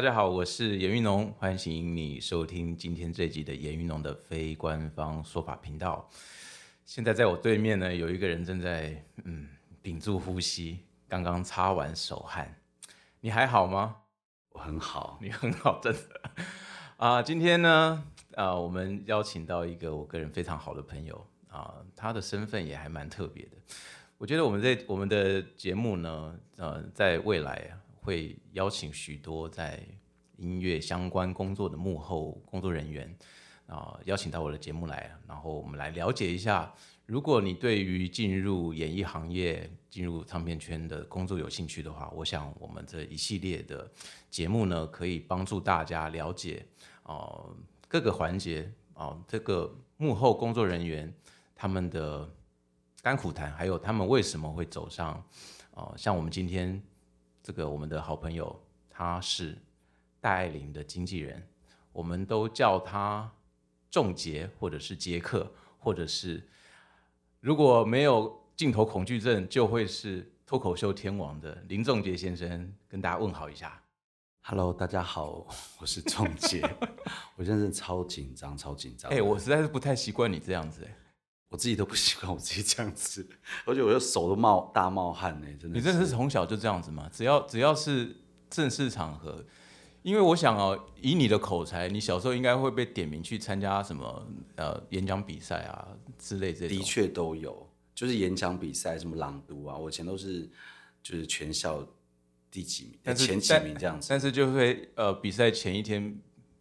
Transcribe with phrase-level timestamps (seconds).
[0.00, 6.08] 大家好，我是严玉农，欢迎你收听今天这集的严玉农的非官方说法频道。
[6.86, 9.46] 现在在我对面呢，有一个人正在嗯
[9.82, 12.58] 屏住呼吸，刚刚擦完手汗。
[13.20, 13.94] 你还好吗？
[14.52, 15.98] 我很好，你很好，真的
[16.96, 17.22] 啊。
[17.22, 18.02] 今天呢，
[18.36, 23.50] 啊，我们邀请到一个我个人非常好的朋友啊，他的身份也还蛮特别的。
[24.16, 27.76] 我觉得我们在我们的节目呢，呃，在未来啊。
[28.02, 29.80] 会邀请许多在
[30.36, 33.14] 音乐相关工作的幕后工作人员
[33.66, 36.72] 啊，邀请到我的节目来，然后我们来了解一下，
[37.06, 43.88] 如果你对于进入演艺行业、进入唱片圈的工作有兴趣的话，我想我们这一系列的
[44.30, 46.66] 节目呢，可以帮助大家了解
[47.04, 47.54] 哦
[47.86, 51.12] 各个环节哦这个幕后工作人员
[51.54, 52.28] 他们的
[53.02, 55.22] 甘苦谈，还有他们为什么会走上
[55.72, 56.82] 哦像我们今天。
[57.50, 58.56] 这个我们的好朋友，
[58.88, 59.58] 他是
[60.20, 61.44] 戴爱玲的经纪人，
[61.90, 63.28] 我们都叫他
[63.90, 66.48] 仲杰，或者是杰克，或者是
[67.40, 73.82] 如果没有镜头恐惧症，就会是脱口秀天王的林仲杰先生，跟大家问好一下。
[74.42, 75.44] Hello，大家好，
[75.80, 76.62] 我是仲杰，
[77.34, 79.10] 我现在是超紧张，超紧张。
[79.10, 80.96] 哎，我实在是不太习惯你这样子，哎。
[81.50, 83.28] 我自己都不习惯我自己这样子，
[83.64, 85.76] 而且我的手都冒大冒汗呢，真的。
[85.76, 87.10] 你真的是从小就这样子吗？
[87.12, 88.16] 只要只要是
[88.48, 89.44] 正式场合，
[90.02, 100.48] 因为我想哦，以你的口才，你小时候应该会被点名去参加什么呃演讲比赛啊之类这的确都有，就是演讲比赛什么朗读啊，我以前都是
[101.02, 101.84] 就是全校
[102.48, 104.06] 第几名，前几名这样子。
[104.08, 106.16] 但是就会呃比赛前一天。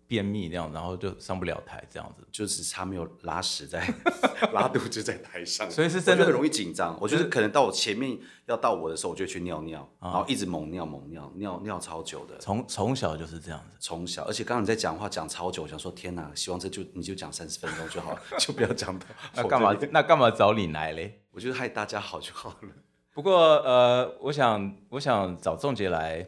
[0.09, 3.88] 便秘那样，然后就上不了台，这样子就是差没有拉屎在
[4.52, 6.97] 拉肚子在台上，所以是真的很容易紧张。
[7.00, 8.18] 我觉得可能到我前面
[8.48, 12.36] 要到我的时候，我就去尿尿，然后一直猛尿猛尿，尿尿超久的。
[12.40, 19.06] 从从小就是这样子，从小，而且刚刚你在讲话讲超久，我想说天哪，希望这就你就讲三十分钟就好了，就不要讲到
[19.36, 19.78] 那干嘛？
[19.92, 21.22] 那干嘛找你来嘞？
[21.30, 22.69] 我觉得害大家好就好了。
[23.14, 26.28] 不过呃，我想我想找仲杰来，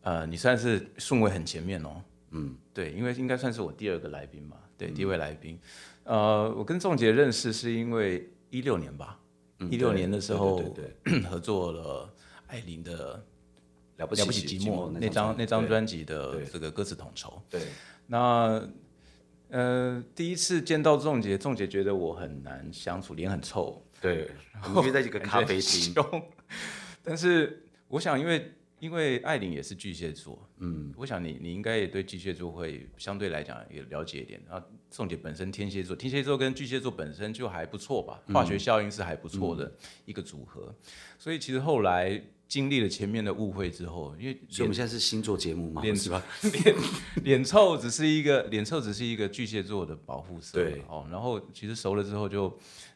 [0.00, 2.02] 呃，你算是顺位很前面哦。
[2.34, 5.58] 嗯，对，因为应该算是我第二个来宾嘛，对，第一位来宾。
[6.04, 9.20] 呃，我跟仲杰认识是因为一六年吧，
[9.70, 10.62] 一六年的时候
[11.28, 12.12] 合作了
[12.46, 13.16] 艾琳的
[13.98, 17.40] 《了不起寂寞》那张那张专辑的这个歌词统筹。
[17.48, 17.62] 对，
[18.06, 18.68] 那
[19.50, 23.80] 呃第一次见到仲杰，仲杰觉得我很难相处，脸很臭。
[24.00, 24.28] 对，
[24.74, 25.94] 我们约在一个咖啡厅。
[27.04, 28.52] 但是我想，因为
[28.82, 34.42] 因为艾琳也是巨蟹座，嗯，我想你你应该也对巨蟹座会相对来讲也了解一点。
[34.44, 39.72] 然后宋姐本身天蝎座，天蝎座跟巨蟹座本身就还不错吧，化学效应是还不错的
[40.04, 40.74] 一个组合。
[41.16, 42.20] 所以其实后来
[42.52, 46.76] 经历了前面的误会之后，因为所以我们现在是星座节目嘛，脸是吧 脸
[47.24, 51.06] 脸臭只是一个脸臭只是一个巨蟹座的保护色，对哦。
[51.10, 52.54] 然后其实熟了之后就。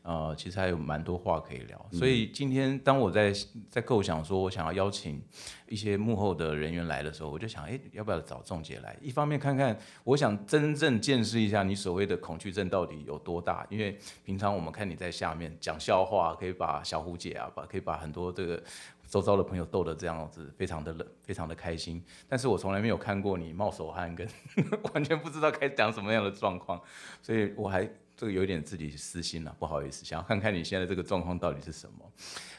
[0.08, 3.34] 呃，其实还有蛮多话可以聊，所以今天当我在
[3.68, 5.20] 在构想说我想要邀请
[5.68, 8.96] 一些幕后的人员来的时候，我就想，哎，要不要找仲杰来？
[9.02, 18.62] 一方面看看，我想真正见识一下你所谓的恐惧症到底有多大，因为平常我们看你在下面讲笑话，可以把小胡姐啊，把可以把很多这个
[19.08, 22.04] 周遭的朋友逗得这样子，非常的冷，非常的开心。
[22.28, 24.28] 但是我从来没有看过你冒手汗，跟
[24.94, 26.80] 完全不知道该讲什么样的状况，
[27.22, 27.88] 所以我还。
[28.18, 32.12] 这个有点自己私心了，不好意思，想要看看你现在这个状况到底是什么。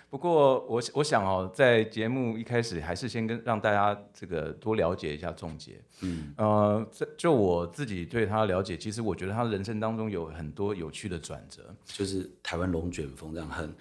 [0.08, 5.84] 不过我我想哦，在节目一开始还是先跟让大家这个多了解一下仲杰。
[6.02, 13.76] 嗯，呃，这就我自己对他了解，其实我觉得他人生当中有很多有趣的转折，就是台湾龙卷风这样很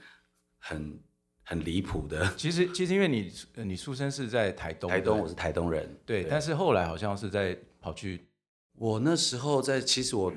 [0.58, 0.98] 很
[1.46, 2.30] 很离谱的。
[2.36, 3.32] 其实其实因为你
[3.64, 8.26] 你出生是在台东，台东我是台东人，对，但是后来好像是在跑去，
[8.74, 10.30] 我那时候在其实我。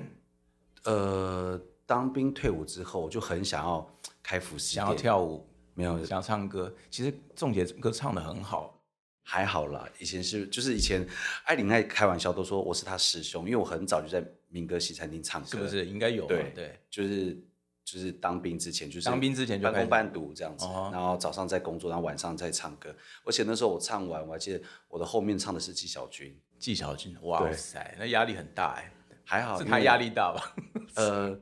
[0.85, 3.85] 呃，当兵退伍之后，我就很想要
[4.23, 6.73] 开服饰想要跳舞，没有想要唱歌。
[6.89, 8.81] 其实仲杰歌唱的很好，
[9.21, 9.85] 还好啦。
[9.99, 11.05] 以前是就是以前
[11.43, 15.85] 艾琳爱开玩笑都说我是他师兄，因为我很早就在民歌西餐厅唱歌，是不是？
[15.85, 17.37] 应该有对对，就是
[17.91, 22.95] 就是当兵之前就是当兵之前就半工半读这样子，然后早上在工作，然后晚上在唱歌。
[23.25, 28.91] 而且那时候我唱完，我还记得我的后面唱的是纪晓君，纪晓君，哇塞，那压力很大哎。
[29.23, 30.55] 还好，是他压力大吧？
[30.95, 31.39] 呃，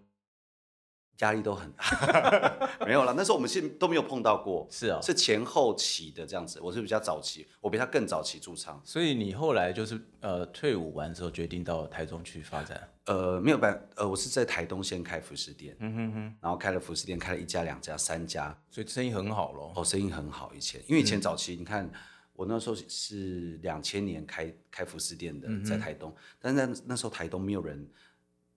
[1.19, 3.13] 压力都很大， 没有了。
[3.15, 6.59] 那时候我们现都没有碰到过，是啊，是前后期的这样子。
[6.61, 8.81] 我是比较早期，我比他更早期驻唱。
[8.85, 12.89] 所以你后来就是呃退伍完之后决定到台中去发展？
[13.05, 19.73] 呃，没有办，呃，我是在台东先开服饰店，嗯哼哼，然后开了服饰店，开了一家、两家、三家，所以生意很好咯。
[19.75, 20.51] 哦，生意很好。
[20.55, 21.89] 以前因为以前早期你看。
[22.37, 27.89] 我那时候是两千年开开服饰店的，在台东，但是那那时候台东没有人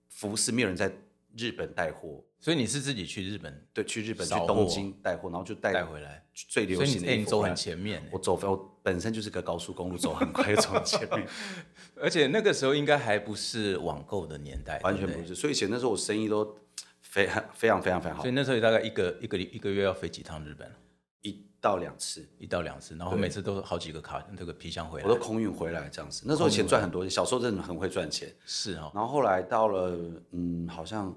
[0.07, 0.93] 服饰，没有人在
[1.37, 8.01] 日本带货，所以你是自己去日本对，去日本去东京带货，然后就带带回来，最流行的你走很前面。
[8.01, 11.27] 欸，我走我本身就是个高速公路，走很快走很前面，
[12.01, 15.33] 而且那个时候应该还不是网购的年代，完全不是。
[15.33, 16.57] 所以以前那时候我生意都
[17.01, 18.23] 非常非常非常非常好。
[18.23, 20.71] 所以，那时候大概一个一个一个月要飞几趟日本，一
[21.61, 26.23] 到两次一到两次，然后每次都好几个卡这个皮箱回来我都，空运回来这样子。
[26.25, 28.33] 那时候钱赚很多，小时候真的很会赚钱。
[28.47, 29.95] 是哦，然后后来到了
[30.31, 31.15] 嗯，好像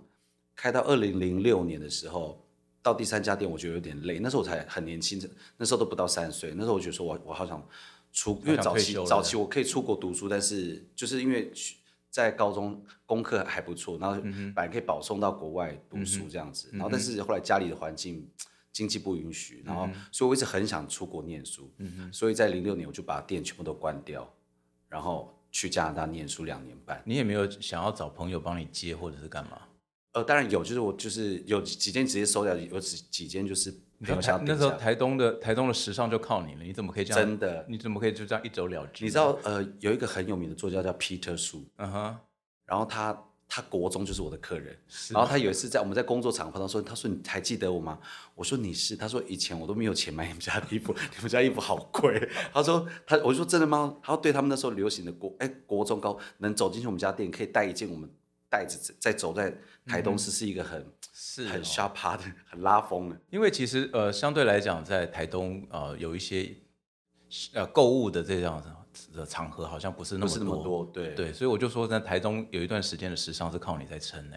[0.55, 2.39] 开到二零零六年的时候，
[2.83, 4.19] 到第三家店我觉得有点累。
[4.19, 5.19] 那时候我才很年轻，
[5.57, 6.53] 那时候都不到三十岁。
[6.55, 7.67] 那时候我觉得说我我好想
[8.13, 11.51] 出，因为早期早期我可以出国读书，但是就是因为
[12.11, 16.69] 在高中功课还不错，然后嗯本来可以保送到国外读书这样子。
[16.73, 18.29] 然后但是后来家里的环境。
[18.75, 21.73] 经济不允许，然嗯后，所以我一直很想出国念书，
[22.13, 24.29] 所以在零六年我就把店全部都关掉，
[24.89, 27.01] 然后去加拿大念书两年半。
[27.07, 29.63] 你也没有想要找朋友帮你接或者是干嘛？
[30.15, 37.25] 呃，当然有，就是我就是有几几间直接收掉，有几几间就是你那时候台东的台东的时尚就靠你了，你怎么可以这样？
[37.25, 39.05] 真的，你怎么可以就这样一走了之？
[39.05, 42.17] 你知道呃，有一个很有名的作家叫 Peter 苏，嗯哼，
[42.67, 43.17] 然后他
[43.49, 44.77] 他国中就是我的客人，
[45.11, 47.99] 然后他有一次在我们在工作场合，他说他说你还记得我吗？
[48.35, 52.29] 我说你是，他说以前我都没有钱买你们家的衣服， 你们家衣服好贵。
[52.53, 53.97] 他说他我说真的吗？
[54.03, 58.11] 他说对他们那时候流行的国哎国中高能走进去我们家店可以带一件我们
[58.49, 59.57] 袋子再走在
[59.87, 63.21] 台东市是一个很、很是哦 sharp 趴的很拉风的。
[63.31, 66.57] 因为其实呃，相对来讲，在台东呃有一些
[67.53, 68.61] 呃购物的这样
[69.15, 74.37] 的场合，好像不是那么多，对对，所以我就说，在台中有一段时间的时尚是靠你在撑呢。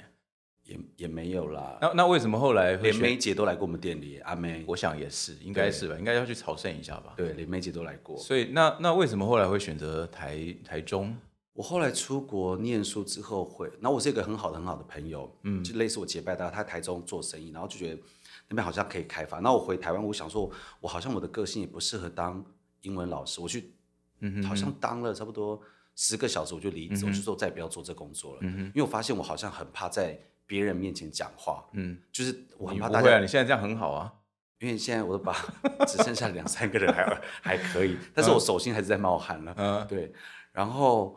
[0.63, 1.77] 也也没有啦。
[1.79, 2.73] 那那为什么后来？
[2.73, 7.13] 连梅姐都来过我们店里，阿梅，我想也是，应该是吧，应该要去朝圣一下吧。
[7.15, 8.17] 对，连梅姐都来过。
[8.17, 11.15] 所以那那为什么后来会选择台台中？
[11.53, 18.01] 我后来出国念书之后会，然后我是一个很好的很好的朋友，嗯，就类似我结拜到，他台中做生意，然后就觉得
[18.49, 19.39] 那边好像可以开发。
[19.39, 20.51] 那我回台湾，我想说，
[20.81, 22.43] 我好像我的个性也不适合当
[22.81, 23.71] 英文老师，我去，
[24.19, 25.61] 嗯好像当了差不多
[25.95, 34.13] 十个小时我就离职，我就说再也不要做这工作了，嗯因为我发现我好像很怕在别人面前讲话，嗯，就是我很怕大家啊，你现在这样很好啊。
[34.59, 35.33] 因为现在我都把
[35.85, 39.53] 只剩下两三个人还还可以，但是我手心还是在冒汗了。
[39.55, 39.87] 嗯。
[39.87, 40.11] 对，
[40.51, 41.15] 然后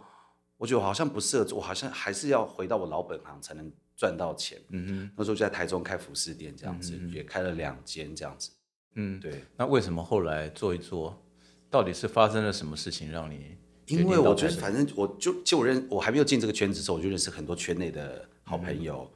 [0.59, 4.61] 我觉得我好像不适合做，我好像还是要回到我老本行才能赚到钱。
[4.69, 8.51] 嗯哼，那时候就在台中开服饰店，这样子、也开了两间这样子。
[8.97, 11.19] 嗯，对，那为什么后来做一做，
[11.71, 13.57] 到底是发生了什么事情让你
[13.87, 19.11] 因为我觉得反正我就就我认我还没有进这个圈子的时候，我就认识很多圈内的好朋友，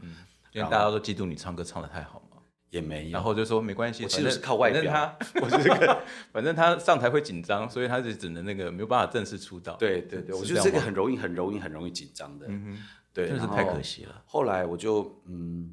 [0.52, 2.38] 因为大家都嫉妒你唱歌唱的太好嘛，
[2.70, 3.22] 也没有然。
[3.22, 6.02] 后就说没关系，我其实是靠外表反正他 我是个，
[6.32, 9.76] 反正他上台会紧张，所以他就只能那个没有办法正式出道。
[9.76, 12.46] 对对对，我觉得这个很容易、很容易、很容易紧张的。
[12.48, 12.78] 嗯
[13.12, 14.22] 对，真的是太可惜了。
[14.26, 15.72] 后来我就嗯，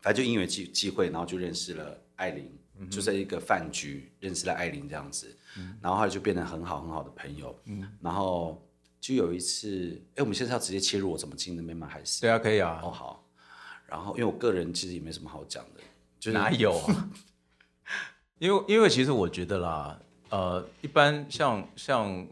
[0.00, 2.48] 反正就因为机机会，然后就认识了艾琳，
[2.78, 5.36] 嗯就在一个饭局认识了艾琳这样子，
[5.80, 7.54] 然后后来就变得很好很好的朋友。
[7.66, 8.62] 嗯然后
[9.00, 11.86] 就有一次，哎，我们现在要直接切入我怎么进那边吗？
[11.86, 13.24] 还是对啊，可以啊，哦好。
[13.86, 15.80] 然后因为我个人其实也没什么好讲的，
[16.20, 17.08] 就是哪有啊？
[18.38, 19.98] 因为因为其实我觉得啦，
[20.30, 22.26] 呃，一般像像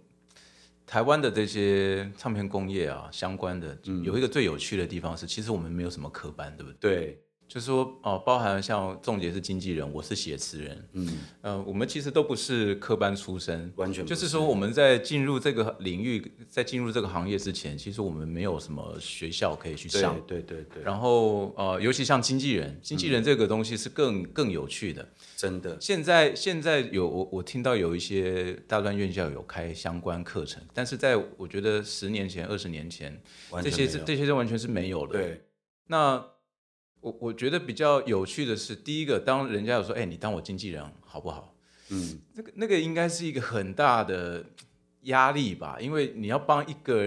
[0.87, 6.90] 台湾的这些唱片工业啊，相关的、嗯有一个最有趣的地方是，其实我们没有什么科班，对不对？
[6.97, 20.21] 对，就是说，哦、包含像仲杰是经纪人，我是写词人，嗯，呃，我们其实都不是科班出身，完全不就是说我们在进入这个领域，在进入这个行业之前，其实我们没有什么学校可以去上。
[20.26, 25.09] 对对对，然后呃，尤其像经纪人，经纪人这个东西是更更有趣的。
[25.37, 25.79] 真的。
[25.81, 33.21] 现在现在有我我听到有一些大专院校有开相关课程，但是在我觉得十年前、二十年前，
[33.62, 34.05] 这些是完全没有。
[34.07, 35.43] 这些是完全是没有的。，对。
[35.88, 36.23] 那
[37.00, 41.55] 我我觉得比较有趣的是，第一个，当人家有说，哎，你当我经纪人好不好？
[41.91, 42.21] 嗯。
[42.35, 44.45] 那个那个应该是一个很大的
[45.03, 47.05] 压力吧，因为你要帮一个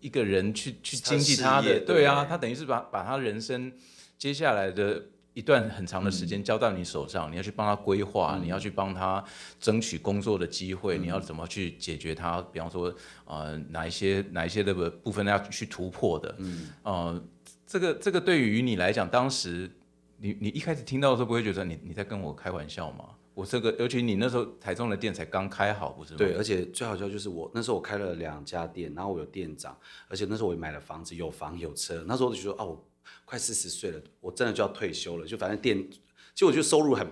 [0.00, 3.72] 一个人去去经济他的，业对啊，他等于是把把他人生
[4.16, 5.02] 接下来的
[5.34, 9.24] 一段很长的时间交到你手上，你要去帮他规划，你要去帮他
[9.60, 12.92] 争取工作的机会，你要怎么去解决他，比方说
[13.24, 17.22] 呃哪一些哪一些的部分要去突破的，嗯，呃，
[17.68, 19.70] 这个这个对于你来讲，当时
[20.16, 23.10] 你你一开始听到的时候，不会觉得你你在跟我开玩笑吗？
[23.34, 26.16] 我这个，尤其你那时候台中的店才刚开好，不是吗？
[26.16, 32.02] 对，而且最好笑就是我那时候我开了两家店，然后我有店长，而且那时候我也买了房子，有房有车。
[32.08, 32.88] 那时候我就觉得啊，我
[33.26, 35.26] 快四十岁了，我真的就要退休了。
[35.26, 37.06] 就反正店，其实我觉得收入很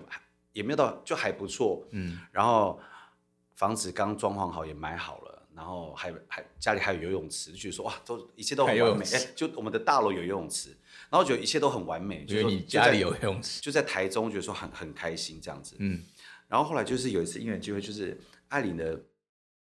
[0.53, 1.87] 也没有到，就还不错。
[1.91, 2.81] 嗯，然后
[3.55, 5.26] 房子刚装潢好也买好了，
[5.57, 9.07] 然后还还家里还有游泳池，就觉得说哇，都一切都很完美。
[9.35, 10.69] 就我们的大楼有游泳池，
[11.09, 15.75] 然后觉得一切都很完美，因为你家里有游泳池，就在台中，觉得说很很开心这样子。
[15.79, 16.03] 嗯，
[16.47, 19.01] 然后后来就是有一次因缘机会，就是艾琳的，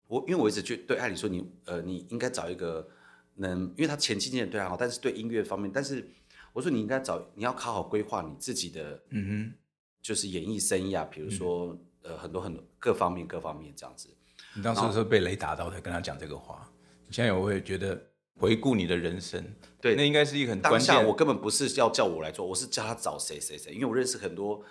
[0.07, 2.89] 我因为我一直就对艾琳说你呃你应该找一个
[3.35, 6.09] 能，因为他前期经纪人对他好，但是对音乐方面，但是
[6.55, 9.53] 我说你应该找你要好好规划你自己的嗯哼
[10.01, 14.09] 就是演艺生涯，比如说、呃很多很多各方面各方面这样子。
[14.55, 16.71] 哼，你当时是被雷打到才跟他讲这个话，
[17.07, 18.01] 你现在我会觉得
[18.37, 19.45] 回顾你的人生，
[19.81, 19.95] 对。
[19.95, 21.07] 那应该是一个很关当下键。
[21.07, 24.63] 我根本不是要叫我来做，我是叫他找谁谁谁，因为我认识很多，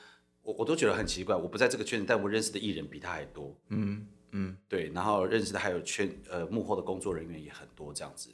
[0.44, 3.56] 我我都觉得很奇怪，我不在这个圈子，但我认识的艺人比他还多。
[3.70, 4.58] 嗯嗯。
[4.68, 8.30] 对，然后认识的还有圈呃幕后的工作人员也很多这样子，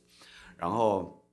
[0.58, 1.24] 然后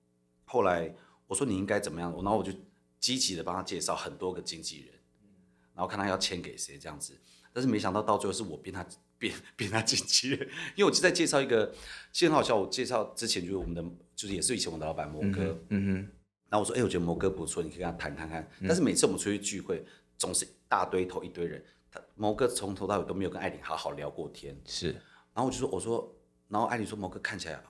[0.44, 0.94] 后来
[1.26, 2.52] 我说你应该怎么样，然后我就
[2.98, 4.94] 积极的帮他介绍很多个经纪人，
[5.74, 7.18] 然后看他要签给谁这样子，
[7.52, 8.84] 但是没想到到最后是我变他
[9.24, 10.40] 变变 他经纪人，
[10.76, 11.72] 因为我就在介绍一个，
[12.12, 13.82] 其实很好笑，我介绍之前就是我们的
[14.14, 15.94] 就是也是以前我们的老板摩哥，嗯哼
[16.50, 18.46] 然后我说，哎、我觉得摩哥不错，你可以跟他谈看看。
[18.60, 19.82] 但是每次我们出去聚会，
[20.18, 24.56] 总是一大堆头一堆人，他摩哥从头到尾都没有跟艾琳好好聊过天。
[24.66, 24.88] 是
[25.32, 26.14] 然后我就说，我说，
[26.48, 27.60] 然后艾琳说，摩哥看起来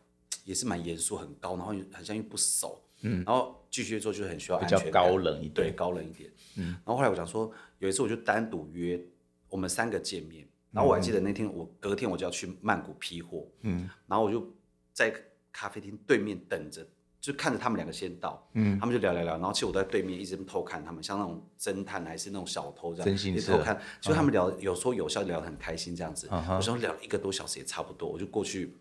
[0.45, 5.77] 也是蛮严肃、很高，然后很像又不熟，嗯，然后巨蟹座就很需要比较安全感高冷一对，点。
[5.77, 6.65] 高冷一点，嗯。
[6.65, 9.03] 然后后来我想说，有一次我就单独约
[9.49, 14.45] 我们三个见面，然后我还记得那天我隔天我就要去曼谷批货，嗯然后我就
[14.93, 15.15] 在
[15.53, 16.85] 咖啡厅对面等着，
[17.21, 26.27] 就看着他们两个先到，嗯，他们就聊聊聊，然后其实我在对面一直偷看他们，像那种侦探还是那种小偷这样，征信社一直偷看，就他们聊有说有笑，聊得很开心这样子。
[26.31, 28.77] 嗯哼我说聊了一个多小时也差不多，我就过去，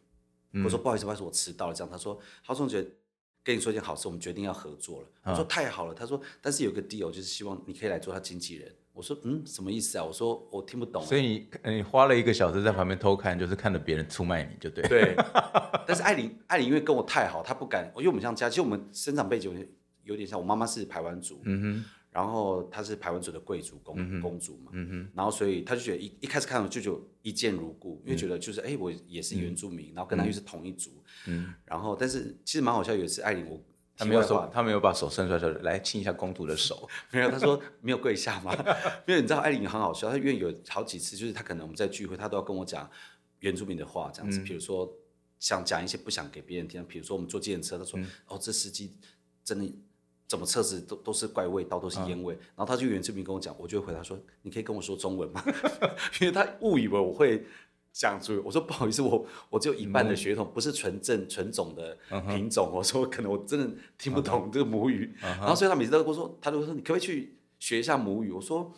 [0.66, 1.92] 我说不好意思，不好意思，我迟到了这样。
[1.92, 2.90] 他说郝总觉得
[3.44, 5.08] 跟你说一件好事，我们决定要合作了。
[5.26, 8.74] 我说太好了，他说但是有个 deal 就是希望你可以来做他经纪人。
[8.94, 10.04] 我说嗯，什么意思啊？
[10.06, 11.06] 我说我听不懂啊。
[11.06, 14.88] 所以你你花了一个小时在旁边偷看，就是看着别人出卖你就对。
[14.88, 15.16] 对，
[15.88, 19.68] 但是艾琳，艾琳因为跟我太好，她不敢，因为我们像家，其实我们生长背景
[20.04, 30.92] 有点像，我妈妈是排湾族，嗯然后她是排湾族的贵族公、公主嘛，嗯哼，然后所以她就觉得一一开始看到就就一见如故，因为觉得就是哎、我也是原住民，然后跟她又是同一族，
[31.26, 33.60] 嗯，然后但是其实蛮好笑，有一次艾琳我
[33.96, 36.88] 他没有题外话手，他没有把手伸出来说来亲一下公主的手。
[37.12, 38.52] 没有，他说没有跪下吗？
[39.06, 42.90] 没有，你知道艾琳很好笑，她因为有好几次，就是她可能我们在聚会，她都要跟我讲
[43.40, 44.92] 原住民的话，这样子，比如说
[45.40, 48.96] 想讲一些不想给别人听，比如说我们坐计程车，她说、哦，这司机
[49.44, 49.74] 真的
[50.28, 55.44] 怎么车子都都是怪味道，都是烟味，然后他就原住民跟我讲，我就会回答说，你可以跟我说中文吗？
[56.20, 57.46] 因为他误以为我会。
[57.94, 61.96] 讲出，我说不好意思，我我只有一半的血统，不是纯正纯种的
[62.28, 62.70] 品种。
[62.74, 68.32] 我说可能我真的听不懂这个母语，然后所以他每次都跟我说，他就说你可不可以去学一下母语？
[68.32, 68.74] 我说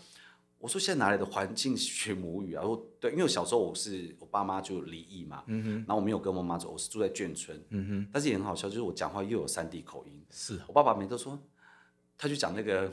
[0.60, 2.62] 我说现在哪里的环境学母语啊？
[2.62, 10.22] 我说对，因为我小时候我是我爸妈就离异嘛，然后我没有跟我妈走，我是住在眷村，但是也很好笑，就是我讲话又有三地口音。
[10.30, 10.60] 是。
[10.68, 11.40] 我爸爸每次都说，
[12.18, 12.92] 他就讲那个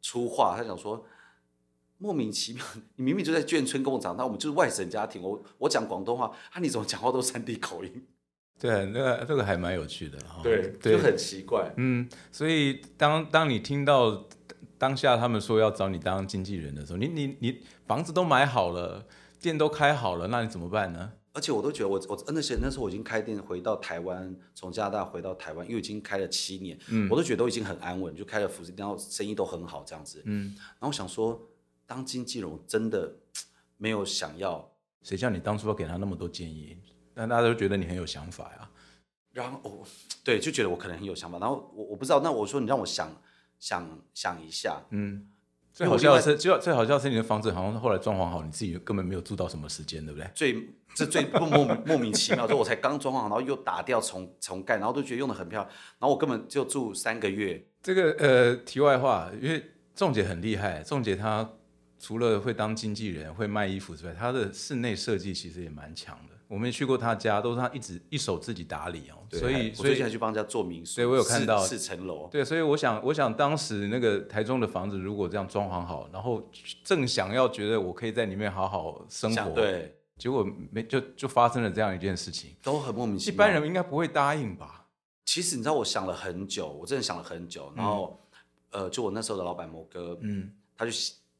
[0.00, 1.04] 粗话，他讲说
[2.02, 2.64] 莫名其妙，
[2.96, 8.06] 你明明就在眷村跟我长大，我们就是外省家庭，我我讲广东话，啊你怎么讲话都三地口音？
[8.58, 10.40] 对，那个这个还蛮有趣的哈。
[10.42, 11.72] 对，就，很奇怪。
[11.76, 14.26] 嗯，所以当当你听到
[14.78, 19.06] 当下他们说要找你当经纪人的时候，你你你房子都买好了，
[19.40, 21.12] 店都开好了，那你怎么办呢？
[21.32, 30.20] 而且我都觉得我我那些那时候我已经开店回到台湾，从加拿大回到台湾，因为已经开了七年，嗯我都觉得都已经很安稳，就开了服饰店，然后生意都很好这样子。
[30.26, 31.40] 嗯，然后我想说，
[31.90, 33.12] 当经纪人我真的
[33.76, 34.70] 没有想要，
[35.02, 36.78] 谁叫你当初要给他那么多建议？
[37.12, 38.70] 但大家都觉得你很有想法呀。
[39.32, 39.84] 然后我
[40.22, 43.10] 对就觉得我可能很有想法，然后我我不知道，那我说你让我想
[43.58, 45.28] 想想一下，嗯，
[45.72, 50.30] 最好笑的是，最最好笑的是你的房子好像后来装潢好，你自己根本没有住到什么时间，对不对？
[50.32, 55.68] 最这最不莫名莫名其妙，就我才刚装潢好，然后又打掉重重盖，然后都觉得用的很漂亮，
[55.98, 61.50] 然后我根本就住三个月，这个呃，题外话，因为仲姐很厉害，仲姐她
[62.00, 66.34] 除了会当经纪人、会卖衣服之外，他的室内设计其实也蛮强的。
[66.48, 69.22] 我们也去过他家，都是他一直一手自己打理哦。
[69.28, 76.50] 对所以，我所以最近还去帮人家做民宿，对我有看到四四层楼，对，所以我想，我想当时那个台中的房子如果这样装潢好，然后
[76.82, 82.56] 正想要觉得我可以在里面好好生活，，想对，结果没就就发生了这样一件事情。
[82.62, 83.36] 都很莫名其妙一。
[83.36, 84.88] 般人应该不会答应吧？
[85.26, 87.72] 其实你知道，我想了很久，我真的想了很久。
[87.76, 88.20] 然后，
[88.70, 90.90] 呃，就我那时候的老板摩哥，嗯他就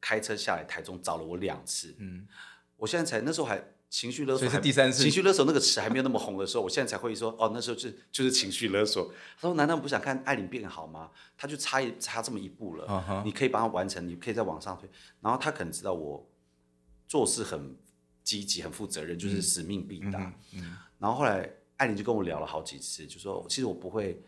[0.01, 1.95] 开车下来台中找了我两次。
[1.99, 2.27] 嗯，
[2.75, 9.13] 我现在才那时候还情绪勒索还，所以是第三次情绪勒索那个词还没有那么红的时候，我现在才会说，哦，那时候是就是情绪勒索。
[9.35, 11.11] 他说，难道不想看艾琳变好吗？
[11.37, 14.89] 他就差一差这么一步了，你可以帮他完成，你可以在往上推。
[15.21, 16.27] 然后他可能知道我
[17.07, 17.75] 做事很
[18.23, 20.33] 积极、很负责任，就是使命必达。
[20.97, 24.21] 然后后来艾琳就跟我聊了好几次，就说其实我不会，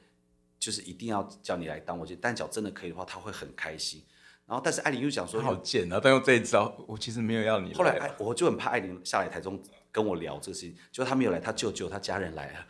[0.59, 4.03] 就是一定要叫你来当我，但脚真的可以的话，他会很开心。
[4.45, 6.00] 然后但是艾琳又讲说，好贱啊！
[6.03, 7.73] 但用这一招，我其实没有要你。
[7.73, 12.67] 后来艾我就很怕艾琳下来台中跟我聊这个事情，结果他没有来，他舅舅他家人来了。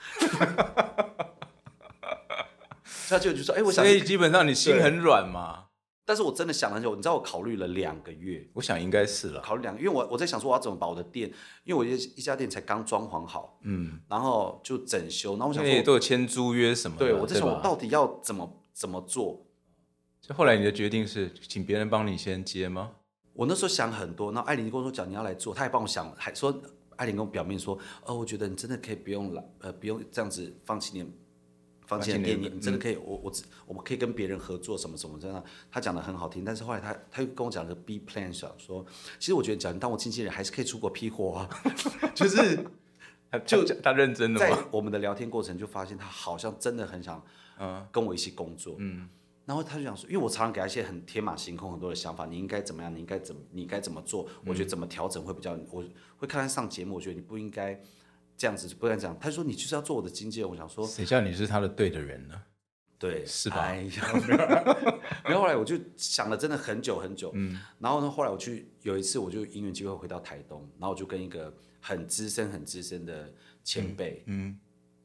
[3.09, 5.65] 他舅舅说：“哎，我想，所以基本上你心很软嘛。
[6.05, 9.39] 但是我真的想了很久，你知道我考虑了两个月，我想应该是了。
[9.41, 11.31] 考虑两个，因为我我在想说我要怎么把我的店，
[11.63, 19.45] 因为我一一家店才刚装潢好，嗯，然后就整修，然后我想说都有签租约什么的，对我在想我到底要怎么怎么做。
[20.25, 22.91] 就后来你的决定是请别人帮你先接吗？
[23.33, 26.61] 我那时候想很多，那艾琳跟我说讲你要来做，他也帮我想，还说
[26.95, 31.05] 艾琳跟我表面说，哦，我觉得你真的可以不用来，呃，不用这样子放弃你。”
[31.85, 33.31] 房间店，你你真的可以，我我
[33.67, 38.85] 我们可以跟别人合作什么什么真的，他讲的很好听，但是后来他他又跟我讲个 B plan，想说，
[39.19, 41.49] 其实我觉得讲你当我经纪人还是可以出国批货啊，
[42.15, 42.65] 就是
[43.45, 47.21] 就他认真的在我们的聊天过程就发现他好像真的很想
[47.59, 49.09] 嗯跟我一起工作，嗯，
[49.45, 55.83] 然后他就想说，因为我常常给他一些很天马行空很多的想法，你应该怎么样，你应该怎么你该怎么做，我觉得怎么调整会比较，我
[56.17, 57.79] 会看他上节目，我觉得你不应该。
[58.35, 59.17] 这样子就不敢讲。
[59.19, 62.41] 他说：“你就是要做我的经纪人。”我想说：“谁叫你是他的对的人呢？”
[62.97, 63.71] 对，是吧？
[65.23, 67.31] 然后 后来我就想了，真的很久很久。
[67.35, 67.59] 嗯。
[67.77, 73.31] 然后呢，后来我去有一次，我就因缘机会回到台东，然后我就跟一个很资深、很资深的
[73.63, 74.57] 前辈，嗯，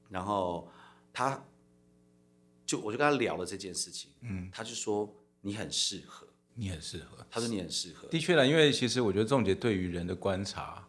[0.09, 0.67] 然后
[1.13, 1.45] 他
[2.69, 10.85] 就我就跟他聊了这件事情，嗯，他就说：“你很适合，你很适合。”他说：“你很适合。”的确啦，因为其实我觉得仲杰对于人的观察。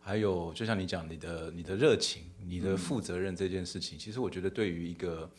[0.00, 5.30] 还有，就像你讲，你的你的热情，你的负责任这件事情，其实我觉得对于一个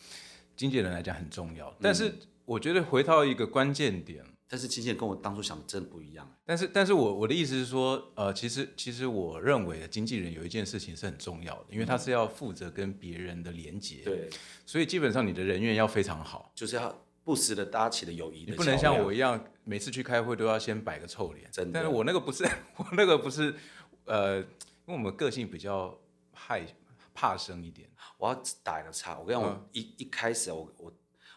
[0.54, 1.76] 经纪人来讲很重要。
[1.82, 6.28] 但是我觉得回到一个关键点，但是经纪人跟我当初想的真的不一样。
[6.44, 14.02] 但是，但是我我的意思是说，呃，其实其实我认为经纪人有一件事情是很重要的，因为他是要负责跟别人的连接。
[14.04, 14.28] 对，
[14.66, 18.44] 所以基本上你的人缘要非常好，就是要不时的搭起了友谊。
[18.44, 21.48] 你不能像我一样，每次去开会都要先摆个臭脸。
[21.52, 22.44] 真的，但是我那个不是，
[22.76, 23.54] 我那个不是，
[24.04, 24.44] 呃。
[24.86, 25.96] 因为我们个性比较
[26.32, 26.66] 害
[27.14, 29.16] 怕生一点，我要打一个岔。
[29.16, 30.92] 我跟你讲，我一一开始，我我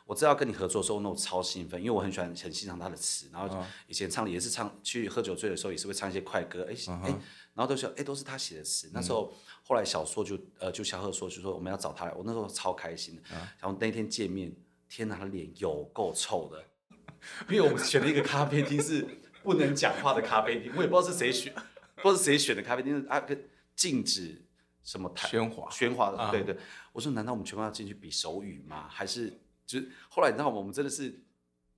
[0.06, 3.30] 我知道跟你合作的时候，那种超兴奋，因为我很喜欢很欣赏他的词。
[3.32, 6.68] 然后以前唱也是唱去喝酒醉的时候，也是会唱一些快歌。
[6.70, 7.10] 哎哎，
[7.54, 8.90] 然后都是哎都是他写的词。
[8.94, 13.22] 那时候后来小硕就呃就小贺说就说我们要找他来，我那时候超开心的。
[13.60, 14.54] 然后那天见面，
[14.90, 16.64] 天哪，他脸有够臭的，
[17.50, 19.08] 因为我们选了一个咖啡厅是
[19.42, 21.54] 不能讲话的咖啡厅，我也不知道是谁选。
[21.96, 23.20] 不知道是谁选的咖啡厅啊？
[23.22, 24.44] 跟禁止
[24.84, 26.58] 什么喧哗喧哗的，对对。
[26.92, 28.88] 我说难道我们全部要进去比手语吗？
[28.90, 30.58] 还是就是后来你知道吗？
[30.58, 31.14] 我们真的是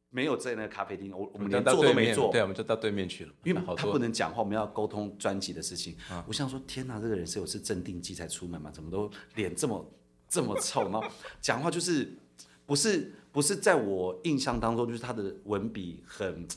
[0.09, 3.33] 没有在那个咖啡厅，我我们连坐都没坐，对，我们就到对面去了。
[3.43, 5.95] 因为他不能讲话，我们要沟通专辑的事情。
[6.27, 8.71] 我想说，天哪，这个人是有是镇定剂才出门吗？
[8.71, 9.93] 怎么都脸这么
[10.27, 10.83] 这么臭？
[10.83, 11.03] 然后
[11.41, 12.17] 讲话就是
[12.65, 16.47] 不是不是在我印象当中，就是他的文笔很。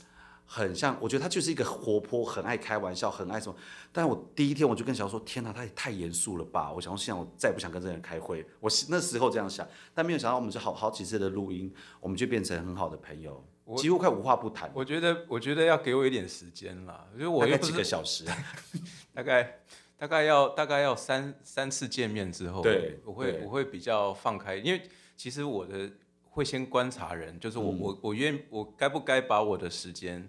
[0.50, 3.54] 很像，我觉得他就是一个活泼、很爱开玩笑、很爱什么。
[3.92, 8.42] 但是我第一天我就跟小说：“天哪，他也太严肃了吧！”我想说，现在我再也不想跟这个人开会。
[8.58, 13.44] 我那时候这样想，但没有想到，我们就好好几次的录音，我们就变成很好的朋友，
[13.76, 14.70] 几乎快无话不谈。
[14.72, 18.24] 我觉得，我觉得要给我一点时间啦，因为我大概几个小时，
[19.12, 19.61] 大概
[19.98, 24.80] 大概要大概要三三次见面之后，对，我会我会比较放开，因为
[25.14, 25.90] 其实我的
[26.30, 30.26] 会先观察人，就是我我我愿我该不该把我的时间。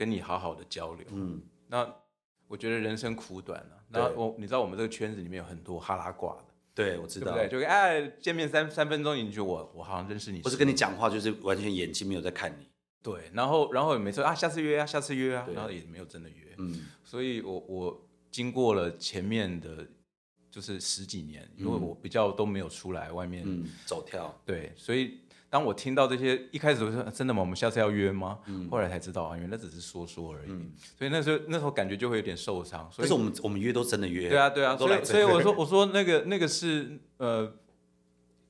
[0.00, 1.86] 跟你好好的交流，嗯，那
[2.48, 3.84] 我觉得人生苦短啊。
[3.88, 12.66] 那我你知道我们这个圈子里面有很多哈拉挂的，对我知道，对，就哎见面三三分钟，你就我我好像认识你，不是跟你讲话，就是完全眼睛没有在看你。
[13.02, 19.86] 对，然后然后也没说啊下次约啊下次约啊，然后也没有真的约，嗯，所以我我经过了前面的，
[20.50, 23.44] 就是十几年，因为我比较都没有出来外面
[23.84, 25.20] 走跳，对，所以。
[25.50, 27.40] 当我听到这些，一开始我说真的吗？
[27.40, 28.38] 我们下次要约吗？
[28.70, 30.48] 后来才知道啊，原来只是说说而已。
[30.96, 32.88] 所以那时候那时候感觉就会有点受伤。
[32.96, 34.28] 但是我们我们约都真的约。
[34.28, 37.52] 对啊对啊，所以所以我 说我说那个那个是呃，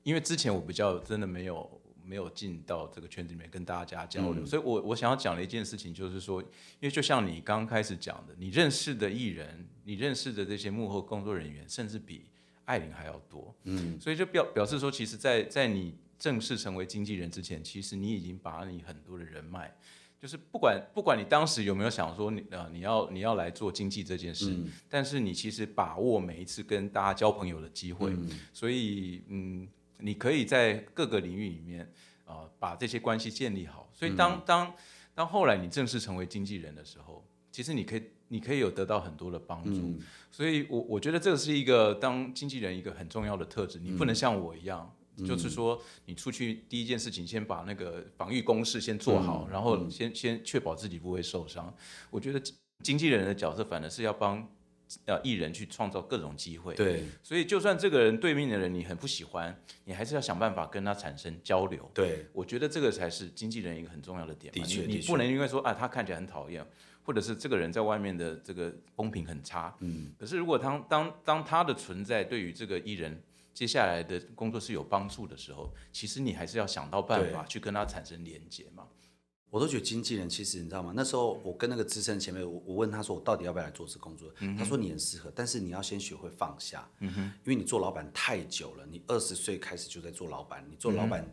[0.03, 6.47] 因为之前我比较真的没有没有进到这个圈子里面跟大家交流，所以我我想要讲的一件事情就是说，因
[6.81, 12.27] 为就像你刚开始讲的，你认识的艺人，你认识的这些幕后工作人员，甚至比
[12.65, 13.55] 艾琳还要多。
[13.63, 15.95] 嗯，所以就表表示说，其实，在在你。
[16.21, 19.73] 正式成为经纪人之前，其实你已经把你很多的人脉，
[20.19, 24.55] 就是不管不管你当时有没有想说你呃你要你要来做经纪这件事，
[24.87, 28.15] 但是你其实把握每一次跟大家交朋友的机会，
[28.53, 31.91] 所以嗯，你可以在各个领域里面
[32.25, 33.89] 啊把这些关系建立好。
[33.91, 34.71] 所以当当
[35.15, 39.71] 当后来你正式成为经纪人的时候，其实你可以你可以有得到很多的帮助。
[39.71, 44.95] 嗯所以我我觉得这个是一个当经纪人一个很重要的特质，你不能像我一样。
[45.17, 51.73] 就是说，你出去第一件事情，先把那个防御攻势先做好，然后先先确保自己不会受伤。
[52.09, 54.49] 我觉得经经纪人的角色反而是要帮
[55.05, 56.73] 呃艺人去创造各种机会。
[56.75, 61.89] 对所以，就算这个人对面的人你很不喜欢，你还是要想办法跟他产生交流。
[61.93, 64.63] 对我觉得这个才是经纪人一个很重要的点嘛。
[64.63, 66.65] 的确你不能因为说啊，他看起来很讨厌，
[67.03, 69.75] 或者是这个人在外面的这个风评很差。
[69.79, 70.13] 嗯。
[70.17, 73.21] 可是如果当当当他的存在对于这个艺人
[73.53, 78.87] 接下来的工作是有帮助的时候，其实你还是要想到办法去跟他产生连接嘛。
[79.49, 80.93] 我都觉得经纪人其实你知道吗？
[80.95, 84.31] 那时候我跟那个资深前辈，我我问他说我到底要不要来做这工作？
[84.57, 91.29] 他说你很适合，但是你要先学会放下，嗯因为你做老板太久了，你二十岁开始就在做老板，你做老板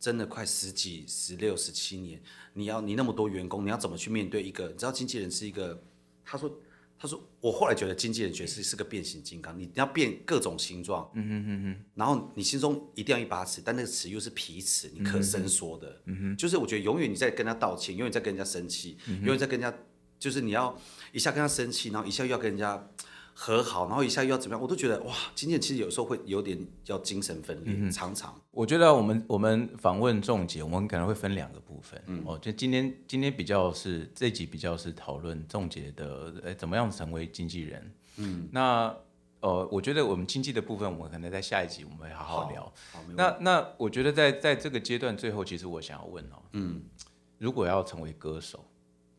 [0.00, 2.18] 真的快十几、十六、十七年，
[2.54, 4.68] 你要你那么多员工，你要怎么去面对一个？
[4.68, 5.82] 你知道经纪人是一个，
[6.24, 6.50] 他说。
[7.00, 19.78] 他说：“我后来觉得经纪人角色是个变形金刚，你要变各种形状，嗯哼哼哼，然后你心中一定要一把尺，但那个尺又是皮尺，你可伸缩的，嗯哼，就是我觉得永远你在跟他道歉，永远在跟人家生气，永远在跟人家，
[20.18, 20.76] 就是你要
[21.12, 22.90] 一下跟他生气，然后一下又要跟人家
[23.40, 32.02] 和好，然后一下又要怎么样，我都觉得哇，经纪人其实有时候会有点要精神分裂，常常我觉得我们我们访问仲杰，我们可能会分两个部分。
[32.06, 37.94] 嗯哦，就今天今天比较是这集比较是讨论仲杰的，哎，怎么样成为经纪人。
[38.16, 38.92] 嗯，那
[39.38, 42.64] 呃，我觉得我们经济的部分，我们可能在下一集我们会好好聊。
[42.90, 46.82] 好，那那我觉得在在这个阶段最后，其实我想要问哦，嗯，
[47.38, 48.64] 如果要成为歌手，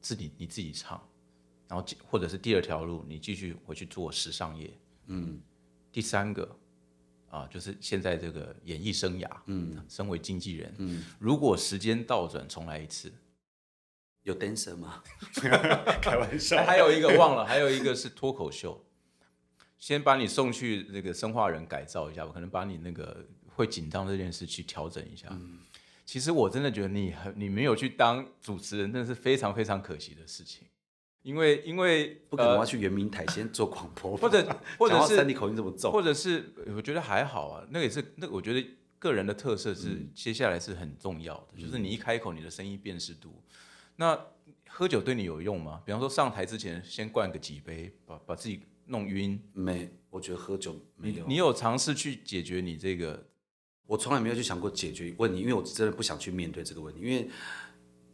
[0.02, 1.02] 自己你自己唱，
[1.70, 4.70] 然后或者是第二条路，你继续回去做时尚业，
[5.06, 5.40] 嗯，
[5.92, 6.58] 第三个
[7.30, 13.14] 啊，就是现在这个演艺生涯，嗯，身为经纪人，嗯，如果时间倒转重来一次，
[14.24, 15.04] 有 dancer 吗？
[16.02, 18.84] 开玩笑，还有一个忘了，还有一个是脱口秀，
[19.78, 25.30] 先把你送去那个生化人改造一下，我可能把你那个会紧张这件事去调整一下。
[26.04, 30.68] 其实我真的觉得你很你没有去当主持人，那是非常非常可惜的事情，
[31.24, 43.42] 因为因为不可能我要去圆明台先做广播吧，或者 或者是讲话山地口音这么重，或者是我觉得还好啊，那个也是那个我觉得个人的特色是、嗯接下来是很重要的，就是你一开口你的声音辨识度。
[43.96, 44.20] 那
[44.68, 45.82] 喝酒对你有用吗？
[45.86, 49.42] 比方说上台之前先灌个几杯，把把自己弄晕。
[49.54, 51.26] 没，我觉得喝酒没有。
[51.28, 53.26] 你有尝试去解决你这个？
[53.86, 57.02] 我从来没有去想过解决问题，因为我真的不想去面对这个问题。
[57.02, 57.28] 因为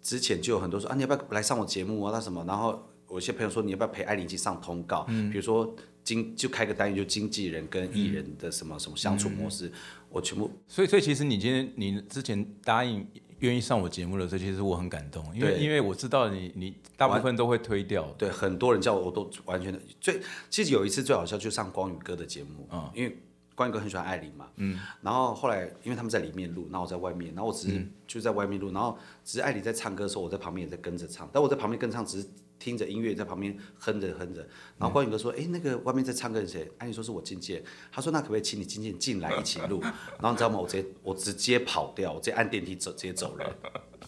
[0.01, 2.11] 之前就有很多说啊，你要不要来上我节目啊？
[2.13, 2.45] 那什么？
[2.47, 5.03] 然后我有些朋友说你要不要陪艾琳去上通告？
[5.03, 9.71] 比如说经就开个单元，就经纪人跟艺人的什么什么相处模式，
[10.09, 13.07] 我全部所以，所以其实你今天你之前答应
[13.39, 18.05] 愿意上我节目的时候，其实我很感动，因为因为我知道你你大部分都会推掉。
[18.17, 20.21] 对很多人叫我，我都完全的最。
[20.49, 23.17] 其实有一次最好笑，就上光宇哥的节目，嗯因为
[23.55, 34.41] 光宇哥很喜欢艾琳嘛，嗯，然后后来因为他们在里面录，然后我在外面，然后我只是、就在外面录，然后只是艾琳在唱歌的时候，我在旁边也在跟着唱，但我在旁边跟唱，只是听着音乐在旁边哼着哼着，
[34.77, 36.71] 然后关宇哥说，哎、那个外面在唱歌是谁？
[36.77, 39.81] 艾琳说是我经纪人，他说那可不可以请你经纪人进来一起录？
[40.19, 40.59] 然后你知道吗？
[40.59, 43.47] 我直接我直接跑掉，我直接按电梯走，直接走人。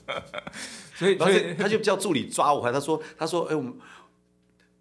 [0.95, 3.73] 所以，所以他就叫助理抓我，他说他说哎、我们，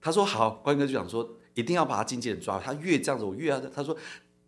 [0.00, 3.96] 他说好，关哥就想说一定要把他经纪人抓，他越这样子我越要，他说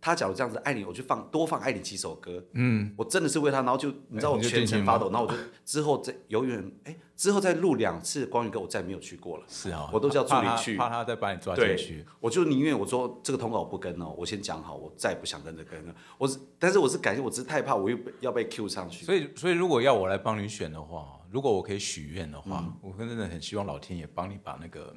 [0.01, 10.77] 他假如这样子爱你，我就放多放爱你几首歌，嗯，我真的是为他，然后就你知道我全程发抖，然后我就之后再永远哎、之后再录两次光宇哥，我再也没有去过了，是啊，我都叫助理去。
[10.77, 12.05] 怕他再把你抓进对去。
[12.21, 22.75] 我就宁愿我说这个通告我不跟哦，我先讲好，我再也不想跟着跟了，我是但是我是感谢，我只是太怕我又被要被 Q 上去，所以，所以如果要我来帮你选的话，如果我可以许愿的话，嗯。
[22.83, 24.95] 我真的很希望老天爷帮你把那个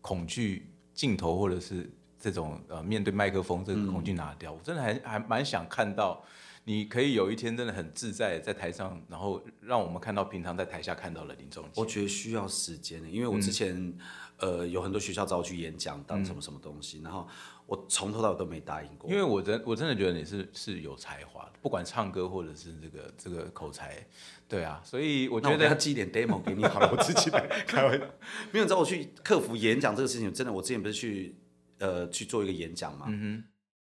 [0.00, 1.90] 恐惧镜头或者是
[2.24, 4.50] 这种呃面对麦克风这个恐惧拿掉。
[4.50, 6.24] 我真的还还蛮想看到
[6.64, 11.92] 你可以有一天真的很自在在台上，然后让我们看到平常在台下看到的林仲我杰。
[11.92, 13.94] 觉得需要时间的，因为我之前、
[14.38, 17.28] 呃有很多学校找我去演讲，当什么什么东西，然后
[17.66, 19.16] 我从头到尾都没答应过因。
[19.16, 24.04] 为我真我真的觉得你是是有才华的，不管唱歌或者是这个这个口才，
[24.48, 28.04] 对啊，所以我觉得等下寄一点 demo 给你好了，我自己来开玩笑。
[28.52, 31.36] 没有，你知道我去克服演讲这个事情，真的，我之前不是去
[31.78, 33.06] 呃去做一个演讲嘛？
[33.08, 33.44] 嗯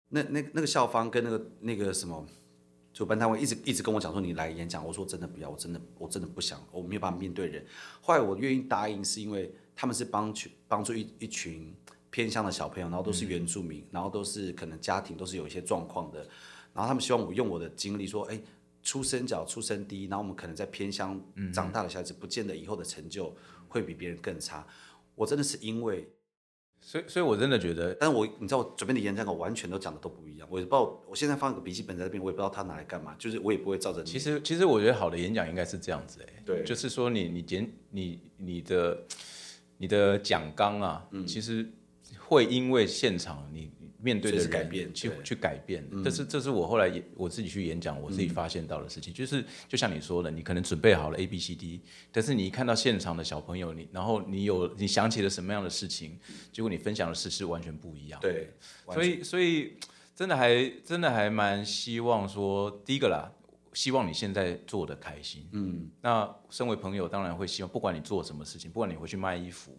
[0.10, 2.26] 那那那个校方跟那个那个什么
[2.94, 7.66] 主办单位一直一直跟我讲说你来演讲，我说真的不要，我真的我真的不想，我没有办法面对人。
[8.02, 11.74] 后来我愿意答应，是因为他们是帮去帮助一一群
[12.10, 16.20] 偏乡的小朋友，然后都是原住民，然后都是可能家庭都是有一些状况的，
[16.74, 18.40] 然后他们希望我用我的经历说，哎。
[18.88, 21.20] 出生角出生低，然后我们可能在偏乡
[21.52, 23.36] 长大的小孩子，不见得以后的成就
[23.68, 24.64] 会比别人更差。
[25.16, 26.08] 我真的是因为，
[26.88, 34.06] 所以所以我真的觉得，但是我你知道我准备的演讲稿完全都讲的都不一样，我也不知道，我现在放一个笔记本在那边，我也不知道他拿来干嘛，就是我也不会照着你。
[34.06, 39.04] 其实其实我觉得好的演讲应该是这样子哎、对就是说你你简你你的
[39.80, 41.68] 你的讲纲啊，嗯其实
[42.20, 43.72] 会因为现场你
[44.06, 45.84] 面对的人改变去去改变。
[46.04, 56.20] 这是这是我后来也我自己去演讲，我自己发现到的事情，就是就像你说的，你可能准备好了 A B C D，但是你一看到现场的小朋友，你然后你有你想起了什么样的事情，
[56.52, 58.20] 结果你分享的事是完全不一样。
[58.22, 58.54] 对，
[58.94, 59.74] 所以所以
[60.16, 63.32] 真的还真的还蛮希望说，第一个啦，
[63.74, 65.50] 希望你现在做的开心。
[65.52, 69.76] 嗯，那身为朋友，当然会希望，不管你做什么事情，不管你回去卖衣服、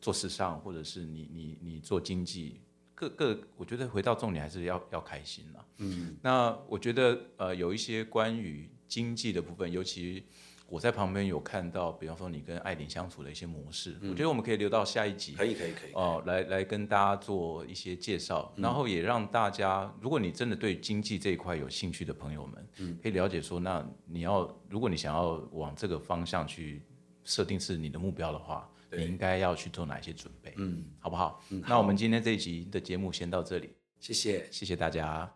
[0.00, 2.60] 做时尚，或者是你你你做经济，
[2.94, 5.64] 各各，我觉得回到重点还是要要开心啦。
[5.78, 10.24] 嗯，那我觉得呃，有一些关于经济的部分，尤其。
[10.66, 15.34] 我在旁边有看到，比方说你跟艾琳相处的一些模式，我觉得我们可以留到下一集。
[15.34, 26.82] 可以可以可以，哦，来来跟大家做一些介绍，然后也让大家，如果你真的对经济这一块有兴趣的朋友们，可以了解说，那你要，如果你想要往这个方向去
[27.24, 31.42] 设定是你的目标的话，你应该要去做哪些准备，嗯，好不好？
[31.66, 34.48] 那我们今天这一集的节目先到这里，谢谢。
[34.50, 35.30] 谢谢大家。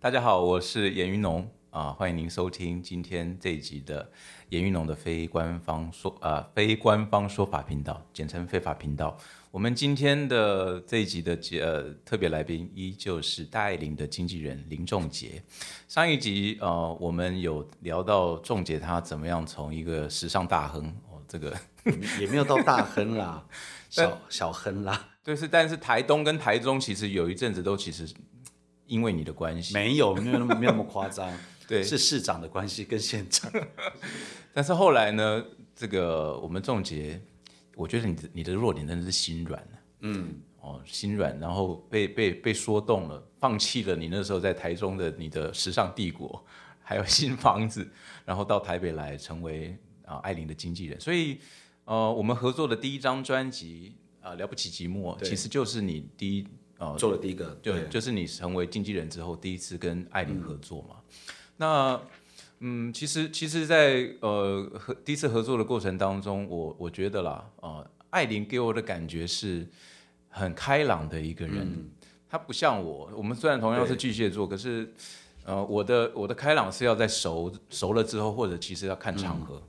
[0.00, 4.10] 大家好，我是严云农啊，欢迎您收听今天这一集的
[4.48, 9.16] 严云农的非官方说啊、非官方说法频道，简称非法频道。
[9.52, 15.42] 我们今天的这一集的节呃特别来宾依旧是戴爱玲的经纪人林仲杰。
[15.86, 21.54] 上一集呃我们有聊到仲杰他怎么样从一个时尚大亨哦这个
[22.18, 23.46] 也没有到大亨啦，
[23.90, 28.08] 小小亨啦，对是，但是台东跟台中其实有一阵子都其实
[28.86, 31.30] 因为你的关系，没有没有那么没有那么夸张，
[31.68, 31.82] 对。
[31.84, 33.52] 是市长的关系跟县长，
[34.54, 35.44] 但是后来呢，
[35.76, 37.20] 这个我们仲杰，
[37.74, 39.66] 我觉得你的你的弱点真的是心软
[40.00, 46.44] 嗯，哦，心软，然后被被被说动了，放弃了你那时候在台中的你的时尚帝国，
[46.82, 47.88] 还有新房子，
[48.26, 51.38] 然后到台北来成为啊艾琳的经纪人，所以
[51.84, 56.46] 呃，我们合作的第一张专辑啊、了不起寂寞，其实就是你第一
[56.78, 60.96] 呃做了第一个，就对，就是你成为经纪人之后第一次跟艾琳合作嘛。
[61.56, 62.00] 那
[62.64, 69.66] 嗯，其实其实在，呃和第一次合作的过程当中，我我觉得啦，呃，艾琳给我的感觉是
[70.28, 71.90] 很开朗的一个人。
[72.28, 74.94] 她不像我，我们虽然同样是巨蟹座，可是
[75.44, 79.60] 呃，我的我的开朗是要在熟熟了之后，或者其实要看场合。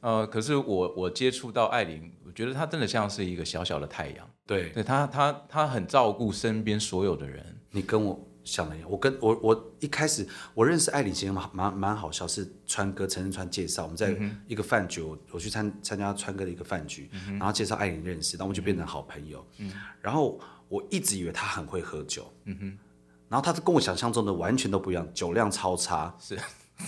[0.00, 4.28] 呃，可是我我接触到艾琳，我觉得她真的像是一个小小的太阳。
[4.44, 7.56] 对对她，她她很照顾身边所有的人。
[7.70, 19.44] 你跟我想的一样，我跟我我一开始我认识艾琳其实蛮蛮蛮好笑，是川哥陈仁川介绍，我们在一个饭局，我我去参参加川哥的一个饭局，然后介绍艾琳认识，然后我们就变成好朋友。
[20.00, 22.30] 然后我一直以为他很会喝酒，
[23.28, 26.14] 然后他跟我想象中的完全都不一样，酒量超差。
[26.18, 26.34] 是，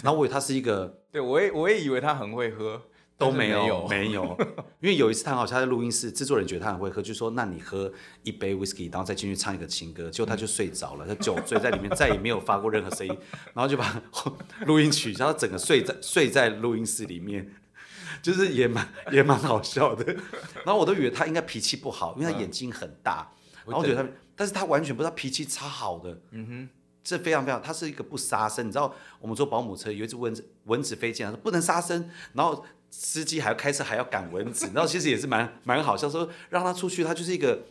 [0.02, 2.82] 然后我以为他是一个 对我也我也以为他很会喝，
[3.16, 3.88] 都没有有。
[3.88, 4.36] 没有，
[4.80, 13.18] 因为有一次他好像，在录音室，制作人觉得他很会喝，就说那你喝一杯 whisky，然后再进去唱一个情歌，结果他就睡着了，他酒醉在里面，再也没有发过任何声音，
[13.52, 14.02] 然后就把
[14.66, 17.54] 录音取消，整个睡在睡在录音室里面。
[18.22, 20.02] 就是也蛮也蛮好笑的，
[20.64, 23.30] 然后我都以为他应该脾气不好，因为他眼睛很大，
[23.66, 26.68] 然后我觉得他，但是他完全不知道脾气超好的，嗯哼，
[27.02, 32.64] 这非常非常，他是一个不杀生，你知道我们坐保姆车有一只蚊子蚊子飞进来，说不能杀生，然后
[32.96, 37.64] 司机还要开车还要赶蚊子， 然后其实也是蛮蛮好笑，说让他出去，他就是一个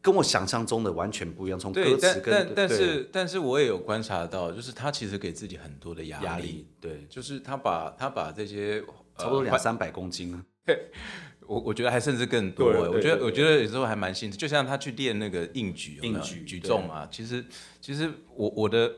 [0.00, 8.80] 跟我想象中的完全不一样，从歌对，词但跟但但是但是我也有观察到，就是他其实给自己很多的压力，压力，对，就是他把他把这些
[9.18, 10.40] 差不多两呃三百公斤，
[11.46, 17.44] 我我觉得还甚至更多我觉得我觉得有时候还蛮辛苦，就像他去练那个硬举有没有，硬举举重啊，其实
[17.80, 18.92] 其实我我的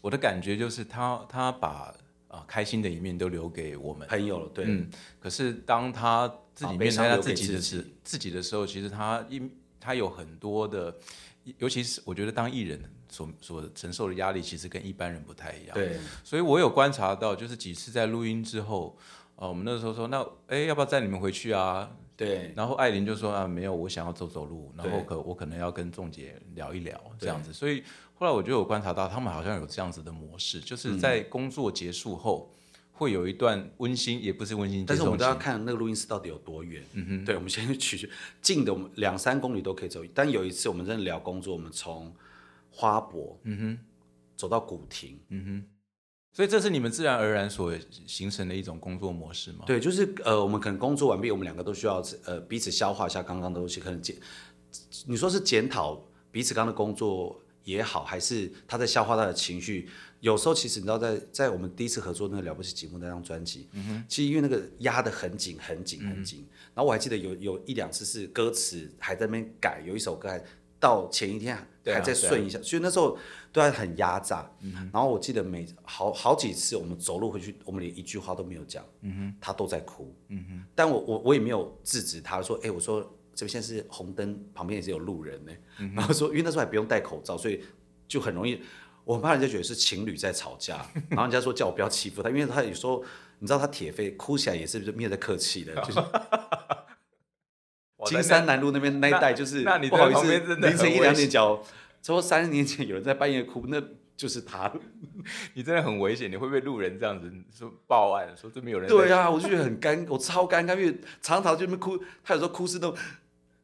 [0.00, 1.92] 我的感觉就是他他把
[2.36, 4.86] 啊、开心的一面都留给我们，朋友了，对，嗯，
[5.18, 9.40] 可是当他自己面对自己的时自己的时候，其实他一
[9.80, 10.94] 他有很多的，
[11.58, 18.98] 尤其是我觉得当艺人所所承受的压力，其实跟一般人不太一样。，对，所以我有观察到，就是几次在录音之后，
[19.36, 21.90] 呃，我们那时候说，那哎要不要载你们回去啊？
[22.16, 27.52] 对，然后艾琳就说啊，没有，我想要走走路，然后可我可能要跟仲杰聊一聊这样子。
[27.52, 27.84] 所以
[28.16, 32.52] 后来我就有观察到，他们好像有这样子的模式，嗯就是在工作结束后。
[32.98, 36.82] 会有一段温馨，也不是温馨但是我们都要看那个录音室到底有多远。
[36.94, 40.00] 嗯哼，对，我们先去取近的，我们两三公里都可以走。
[40.14, 42.10] 但有一次我们真的聊工作，我们从
[42.70, 43.78] 花博，嗯哼，
[44.34, 45.64] 走到古亭，嗯哼。
[46.32, 47.70] 所以这是你们自然而然所
[48.06, 49.64] 形成的一种工作模式吗？
[49.66, 54.16] 对，就是呃，我们可能工作完毕，我们两个都需要呃彼此消化一下刚刚的东西，可能检，
[55.06, 59.88] 你说是检讨彼此刚刚的工作也好，还是他在消化他的情绪？
[60.20, 70.42] 有时候其实你知道，在在我们第一次合作那个了不起节目那张专辑，嗯哼，其实因为那个压得很紧很紧很紧，然后我还记得有有一两次是歌词还在那边改，有一首歌还
[70.78, 73.18] 到前一天还在顺一下，所以那时候
[73.52, 74.48] 都还很压榨。
[74.92, 85.52] 然后我记得每好好几次我们走路回去，我们连一句话都没有讲，嗯哼，他都在哭，嗯哼，但我我我也没有制止他说，哎，我说这边现在是红灯，旁边也是有路人呢，
[85.94, 87.62] 然后说因为那时候还不用戴口罩，所以
[88.08, 88.60] 就很容易，
[89.04, 93.04] 我怕人家觉得是情侣在吵架， 然后人家说叫我不要欺负他，因为他有时候
[93.38, 96.00] 你知道他铁肺哭起来也是没有在客气的， 就是。
[98.04, 101.60] 金山南路那边那一带就是那你，不好意思，凌晨一两点脚，
[102.02, 103.82] 说三十年前有人在半夜哭，那
[104.16, 104.72] 就是他。
[105.54, 108.88] 你真的很危险，你会被路人这样子说报案，说这边有人。
[108.88, 112.96] 对啊，我就觉得很尴，我超尴尬，因为常常就那边哭，他有时候哭是那种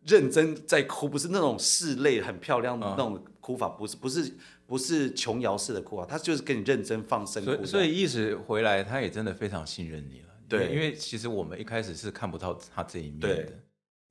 [0.07, 4.33] 认真在哭，不是那种拭泪很漂亮的那种哭法，不是不是
[4.67, 7.65] 不是琼瑶式的哭法，他就是跟你认真放声哭。
[7.65, 10.29] 所以意识回来，他也真的非常信任你了。
[10.49, 13.53] 对，因为其实我们一开始是看不到他这一面的。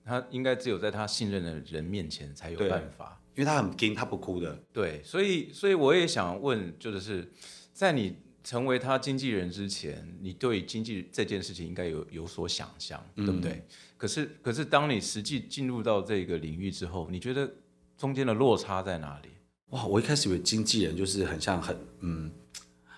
[0.04, 4.58] 他应该只有在他信任的人面前才有办法，因为他很硬，他不哭的。
[4.74, 7.32] 对，所以所以我也想问，就是
[7.72, 13.64] 在你成为他经纪人之前，你对经纪这件事情应该有有所想象，对不对？
[14.02, 17.48] 可是可是当你实际进入到这个领域之后，你觉得
[17.96, 19.30] 中间的落差在哪里？
[19.68, 22.32] 哇，我一开始以为经纪人就是很像很嗯。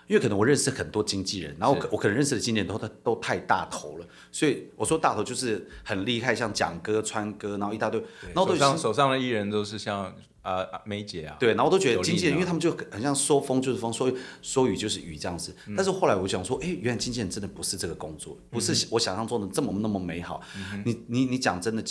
[0.06, 8.02] 因为可能我认识很多经纪人，然后我可能认识的经纪人都都太大头了，所以我说大头就是很厉害，像蒋哥、川哥，然后一大堆，
[8.34, 15.54] 然后手上手上的艺人都是像啊梅姐啊，对，然后我都觉得经纪人，因为他们就很像说风就是风，说说雨就是雨这样子。
[15.76, 20.40] 但是后来我想说，哎，原来经纪人真的不是这个工作，不是我想象中的这么那么美好。
[20.84, 21.82] 你你你讲真的。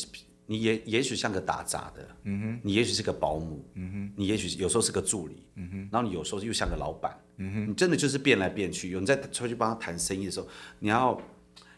[0.45, 8.89] 你也也许像个打杂的，嗯哼，你也许是个保姆，嗯哼，你也许有时候是个助理，嗯哼，然后你有时候又像个老板，嗯哼，你真的就是变来变去。
[8.89, 10.47] 有人在出去帮他谈生意的时候，
[10.79, 11.17] 你要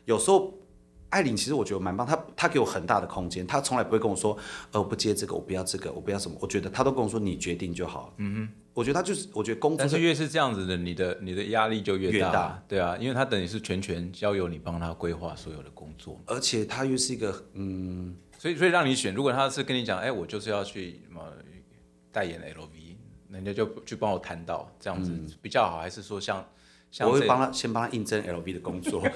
[0.06, 0.52] 有时候
[1.10, 4.38] 艾琳其实我觉得蛮棒，他他给我很大的空间，他从来不会跟我说，
[4.72, 18.16] 呃，我不接这个，我不要这个，我不要什么，我觉得他都跟我说你决定就好，嗯哼，我觉得他就是我觉得工作，但是越是这样子的，你的你的压力就越大，对啊，因为他等于是全权交由你帮他规划所有的工作，而且他又是一个嗯。
[18.38, 19.14] 所以，所以让你选。
[19.14, 21.22] 如果他是跟你讲，哎，我就是要去什么
[22.12, 22.98] 代言 LV，
[23.30, 25.10] 人家就去帮我谈到这样子
[25.42, 26.46] 比较好，还是说像
[26.92, 29.02] 像我会帮他先帮他应征 LV 的工作。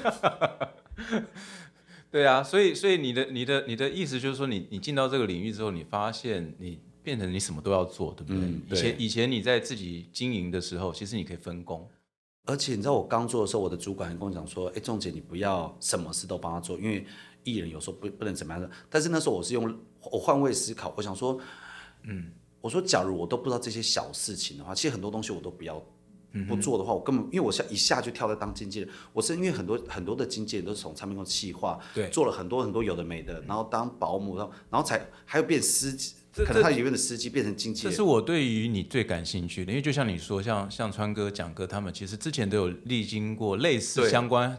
[2.12, 8.50] 对啊，所以所以你的你的你的意思就是说，你你进到这个领域之后，你发现你变成你什么都要做，对不对？
[8.70, 11.88] 以前以前你在自己经营的时候，其实你可以分工。
[12.46, 17.06] 而且你知道我刚做的时候，我的主管跟我讲说，哎，仲姐你不要什么事都帮他做，因为。
[17.46, 19.74] 艺人有时候不不能怎么样的，但是那时候我是用
[20.12, 21.40] 我换位思考，我想说，
[22.04, 25.82] 嗯，我说假如我都不知道这些小事情的话，其实很多东西我都不要
[26.48, 36.14] 不做的话，我根本因为我下一下就跳在当经纪人，我是因为很多很多的经纪人都是从唱片公司企划，对，做了很多很多有的没的，然后当保姆，然后然后才还有变司机。
[36.32, 44.58] 可能他里面的司机变成经纪人，这是我对于你最感兴趣的，因为就像你说，像像川哥、蒋哥他们，其实之前都有历经过类似相关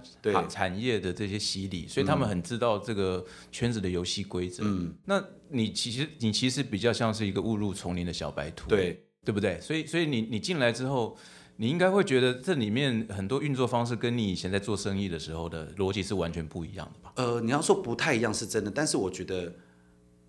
[0.49, 4.65] 产业的这些洗礼，所以他们很知道这个圈子的游戏规则。
[4.67, 9.59] 嗯，那你其实你其实比较像是一个误入丛林的小白兔，对对不对？
[9.61, 11.17] 所以所以你你进来之后，
[11.61, 17.13] 你应该会觉得这里面很多运作方式跟你以前在做生意的时候的逻辑是完全不一样的吧？
[17.17, 19.55] 呃，你要说不太一样是真的，但是我觉得，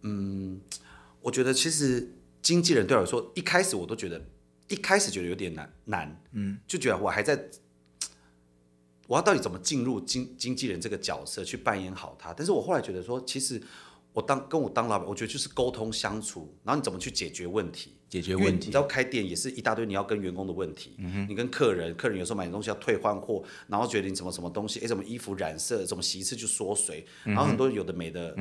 [0.01, 0.59] 嗯。
[1.21, 4.19] 我觉得其实经纪人对我来说，一开始我都觉得，
[4.67, 7.39] 一开始觉得有点难难，嗯，就觉得我还在，
[9.07, 12.33] 我要到底怎么进入经经纪人这个角色去扮演好他？
[12.33, 13.61] 但是我后来觉得说，其实
[14.11, 17.93] 我当跟我当老板，我觉得就是沟通相处，然后你怎么去解决问题。
[18.11, 20.97] 解决问题，你知道开店也是一大堆你要跟员工的问题，
[21.29, 28.35] 你跟客人，客人有时候买东西要退换货，然后觉得你什么什么东西，哎，什么衣服染色，怎么洗一次就缩水，然后很多有的没的，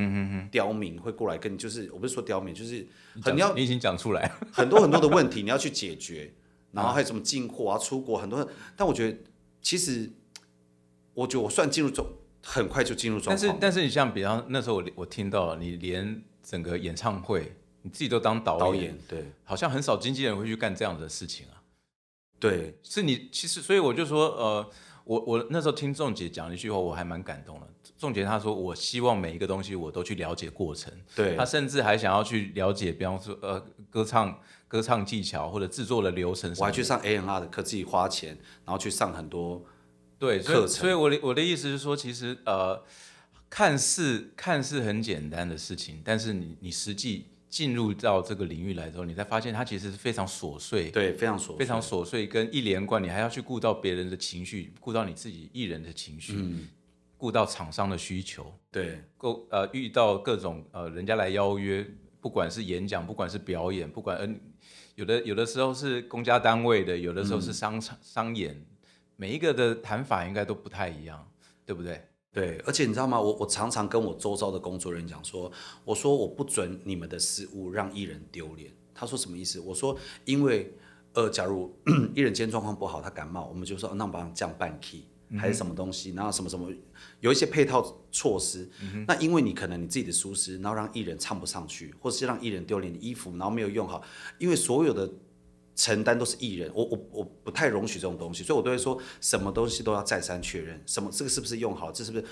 [0.51, 2.85] 刁民会过来跟你，就是我不是说刁民，就是
[3.23, 4.29] 很要你已经讲出来。
[4.51, 6.35] 很多很多的问题你要去解决，
[6.73, 8.45] 然后还有什么进货啊、出国很多，
[8.75, 9.17] 但我觉得
[9.63, 10.11] 其实
[11.15, 12.05] 我觉得我算进入状，
[12.43, 17.53] 很快就进入状况，但是但是你像比方那时候我我听到你连整个演唱会。
[17.83, 21.63] 你自己都当导演，对，好像很少经纪人会去干这样的事情啊。
[22.39, 24.71] 对，是你其实，所以我就说，呃，
[25.05, 27.67] 我我那时候听仲杰讲一句话，我还蛮感动的。
[27.99, 30.91] 仲杰他说，我希望每一个东西我都去了解过程。
[31.15, 33.61] 对，他甚至还想要去了解，比方说，呃，
[33.91, 39.63] 歌唱歌唱技巧或者制作的流程的，我还去上 A N R 的课，自己花钱，然后去上很多。
[40.19, 42.83] 对，所以课程所以我的我的意思是说，其实呃，
[43.51, 56.69] 看似看似很简单的事情，但是你你实际进入到这个领域来之后，你才发现它其实是非常琐碎，对，非常琐碎，非常琐碎跟一连贯，你还要去顾到别人的情绪，顾到你自己艺人的情绪，嗯。
[57.17, 58.99] 顾到厂商的需求，对。
[59.19, 61.87] 够呃遇到各种呃人家来邀约，
[62.19, 64.41] 不管是演讲，不管是表演，不管嗯、
[64.95, 68.65] 有的有的时候是公家单位的，有的时候是商场、商演，
[69.17, 71.31] 每一个的谈法应该都不太一样，
[71.67, 72.03] 对不对？
[72.33, 73.21] 对，而且你知道吗？
[73.21, 75.51] 我我常常跟我周遭的工作人员讲说，
[75.85, 78.73] 我说我不准你们的失误让艺人丢脸。
[78.95, 79.59] 他说什么意思？
[79.61, 80.73] 我说因为
[81.15, 81.75] 呃，假如
[82.15, 85.03] 艺人今天状况不好，他感冒，我们就说、哦那我们帮他降半 key
[85.37, 86.71] 还是什么东西，然后什么什么
[87.19, 88.69] 有一些配套措施。
[89.09, 94.03] 那因为你可能你自己的疏失，然后让艺人唱不上去，或者是让艺人丢脸的衣服，然后没有用好，
[94.39, 95.11] 因为所有的
[95.81, 102.25] 承担都是艺人，我我我不太容许这种东西，所以我都会说什么东西都要再三确认，什么这个是不是用好，这是不是？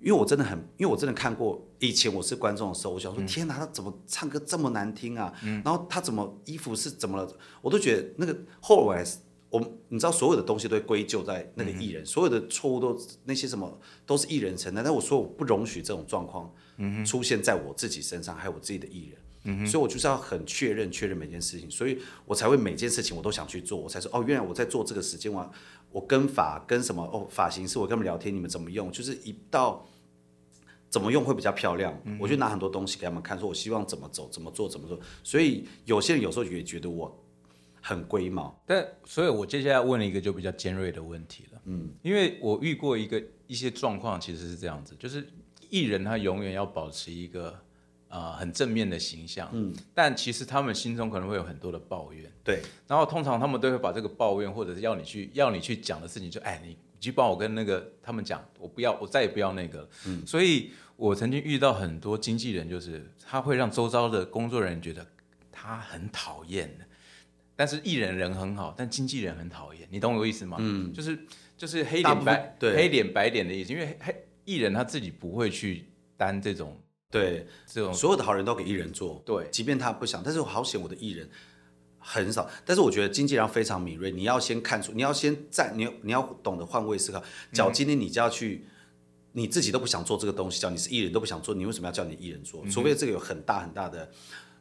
[0.00, 5.30] 因为我真的很，因为我真的看过，以前我是观众的时候，我想说，天哪，他怎么唱歌这么难听啊？
[5.62, 7.30] 然后他怎么衣服是怎么了？
[7.60, 9.04] 我都觉得那个后来，
[9.50, 16.50] 我你知道，所有的东西都会归咎在那个艺人，所有的错误都那些什么都是艺人承担，但我说我不容许这种状况
[17.04, 19.18] 出现在我自己身上，还有我自己的艺人。
[19.66, 25.52] 所以我就是要很确认确认每件事情，所以我才会每件事情我都想去做，我才说哦，原来我在做这个时间我
[25.92, 29.86] 我跟法跟什么哦发型师我跟他们聊天，你们怎么用，就是一到
[30.88, 37.22] 怎么用会比较漂亮，我就拿很多东西给他们看，说我希望怎么走怎么做怎么做，所以有些人有时候也觉得我
[37.82, 41.60] 很龟毛，但所以，我接下来问了一个就比较尖锐的问题了。
[41.66, 45.28] 嗯，因为我遇过一个一些状况，其实是这样子，就是
[45.68, 47.60] 艺人他永远要保持一个
[48.14, 52.62] 呃很正面的形象，嗯，但其实他们心中可能会有很多的抱怨，对。
[52.86, 59.88] 然后通常他们都会把这个抱怨或者是要你去要你去讲的事情，就哎你你去帮我跟那个他们讲，我不要，我再也不要那个了。
[60.06, 65.04] 嗯，所以我曾经遇到很多经纪人，就是他会让周遭的工作人员觉得
[65.50, 66.84] 他很讨厌的，
[67.56, 70.56] 但是艺人人很好，但经纪人很讨厌，你懂我意思吗？
[70.60, 71.18] 嗯，就是
[71.56, 72.76] 就是黑脸白对。
[72.76, 75.86] 黑脸白脸的意思，因为黑艺人他自己不会去
[76.16, 76.80] 担这种
[77.20, 81.28] 对，这种所有的好人都给艺人做，对即便他不想，但是我好险我的艺人
[81.98, 87.22] 很少，但是我觉得经纪人非常敏锐，你要先看出，你要先站，你你要懂得换位思考。
[87.52, 88.66] 假如今天你就要去，
[89.32, 92.66] 你自己都不想做这个东西，叫你是艺人都不想做，你为什么要叫你艺人做？
[92.68, 94.10] 除非这个有很大很大的，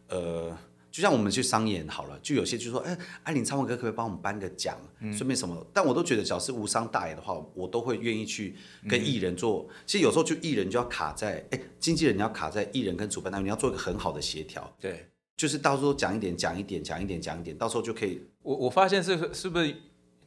[0.10, 0.58] 呃。
[0.94, 4.78] 就像我们去商演好了，就有些就说，哎，艾琳唱完歌可不可以帮我们颁个奖，
[5.12, 5.66] 顺便什么？
[5.74, 8.56] 但我都觉得，只要是无伤大雅的话，我都会愿意去
[8.88, 9.68] 跟艺人做。
[9.88, 15.10] 其实有时候就艺人就要卡在，哎，经纪人你要卡在艺人跟主办单位，你要做一个很好的协调，对。
[15.36, 18.22] 就是到时候讲一点，讲一点，讲一点，讲一点，到时候就可以。
[18.44, 19.76] 我我发现是是不是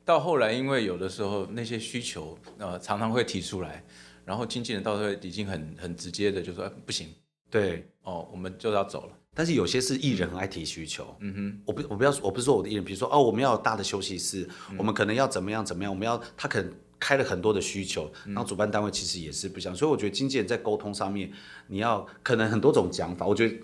[0.05, 3.85] 到后来，因为有的时候那些需求呃常常会提出来，
[4.25, 7.09] 然后经纪人到时候已经很很直接的就说、哎不行
[7.49, 9.17] 对，哦，我们就要走了。
[9.37, 21.31] 但是有些是艺人很爱提需求，嗯哼，我不我不要我不是说我的艺人，比如说哦，我们要有大的休息室，我们可能要怎么样怎么样，我们要他可能开了很多的需求，然后主办单位其实也是不想，所以我觉得经纪人在沟通上面，
[21.67, 23.55] 你要可能很多种讲法，我觉得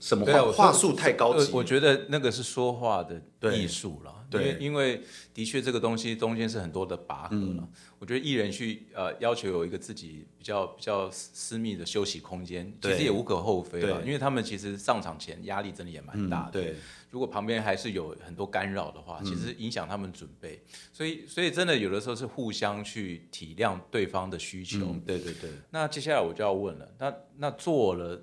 [0.00, 3.06] 什么话话术太高级，呃我觉得那个是说话
[3.40, 5.02] 的艺术了，因对为因为
[5.34, 7.68] 的确这个东西中间是很多的拔河了。
[7.98, 16.60] 我觉得艺人去呃要求有一个自己比较比较私私密的休息空间，其实也无可厚非了，因为他们其实上场前压力真的也蛮大的。
[16.60, 16.74] 嗯对，
[17.10, 20.62] 如果旁边还是有很多干扰的话，其实影响他们准备。
[20.92, 24.78] 所以所以真的有的时候是互相去体谅对方的需求。
[24.78, 28.22] 嗯，对对对，那接下来我就要问了，那那做了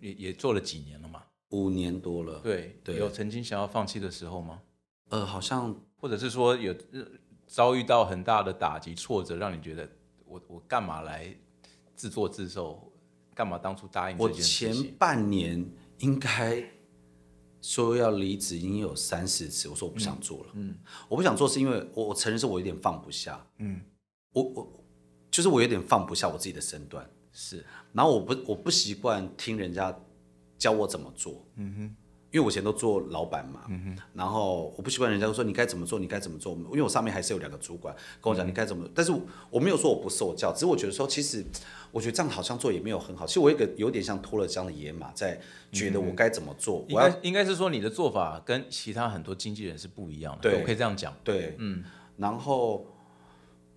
[0.00, 1.22] 也也做了几年了嘛？
[1.50, 4.60] 五年多了，对，对有曾经想要放弃的时候吗？
[5.08, 7.06] 呃，好像或者是说有呃
[7.46, 9.88] 遭遇到很大的打击挫折，让你觉得
[10.24, 11.34] 我我干嘛来
[11.94, 12.92] 自作自受？
[13.34, 14.94] 干嘛当初答应这我件事前？
[14.94, 16.64] 半年应该
[17.60, 20.46] 说要离职已经有三四次，我说我不想做了。
[20.54, 20.74] 嗯，
[21.06, 23.46] 我不想做是因为我我承认是我有点放不下。
[23.58, 23.78] 嗯，
[24.32, 24.84] 我我
[25.30, 29.94] 就是我有点放不下我自己的身段，是然后我不我不习惯听人家
[30.56, 31.46] 教我怎么做。
[31.56, 31.96] 嗯哼。
[32.36, 33.62] 因为我以前都做老板嘛，
[34.12, 36.52] 然后我不习惯人家说你该怎么做，你该怎么做。
[36.52, 39.22] 因为我上面还是有两个主管跟我讲你该怎么，但是我
[39.52, 41.42] 我没有说我不受教，只是我觉得说其实
[41.90, 43.26] 我觉得这样好像做也没有很好。
[43.26, 45.40] 其实我有一个有点像脱了缰的野马，在
[45.72, 51.16] 觉得我该怎么做，应我要该应该是说你的做法跟其他很多经纪人是不一样的，对我可以这样讲。
[51.24, 51.82] 对，嗯，
[52.18, 52.86] 然后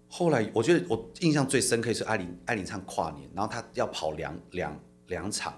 [0.10, 5.54] 后来我觉得我印象最深刻是艾琳艾琳唱跨年，然后她要跑两两两场，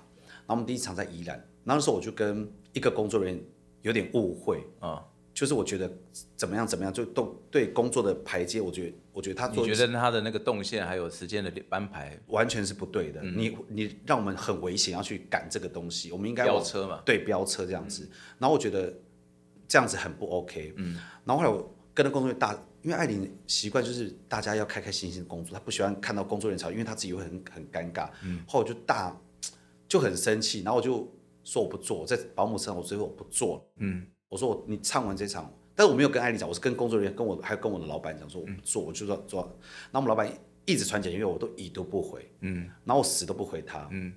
[0.46, 3.44] 然后我们第一场在宜兰，然后那时候我就跟一个工作人员
[3.82, 5.04] 有点误会，啊，
[5.34, 5.92] 就是我觉得
[6.36, 13.22] 怎么样怎么样，就动对工作的排接，我觉得我觉得他做你觉得他的那个动线还有时间的安排完全是不对的。
[13.24, 17.02] 嗯你你让我们很危险要去赶这个东西，我们应该往飙车嘛？
[17.06, 18.10] 对飙车这样子。
[18.38, 18.94] 然后我觉得
[19.68, 20.74] 这样子很不 OK。
[20.78, 20.98] 嗯。
[21.26, 28.10] 然后后来我跟着工作人员大，因为艾琳习惯就是大家要开开心心的工作，她不喜欢看到工作人员吵，因为她自己会很很尴尬。
[28.24, 28.44] 嗯。
[28.48, 29.16] 后来我就大
[29.88, 31.10] 就很生气，然后我就
[31.44, 33.64] 说我不做，我在保姆车上我最后我不做了。
[33.78, 34.06] 嗯。
[34.30, 39.42] 我说我你唱完这场，但是我没有跟艾丽讲，我是跟工作人员跟我还有跟我的老板讲说我不做，我就说做。
[39.92, 40.32] 然后我们老板
[40.66, 42.32] 一直传简讯，我都已读不回。
[42.40, 42.70] 嗯。
[42.86, 43.88] 然后我死都不回他。
[43.92, 44.14] 嗯。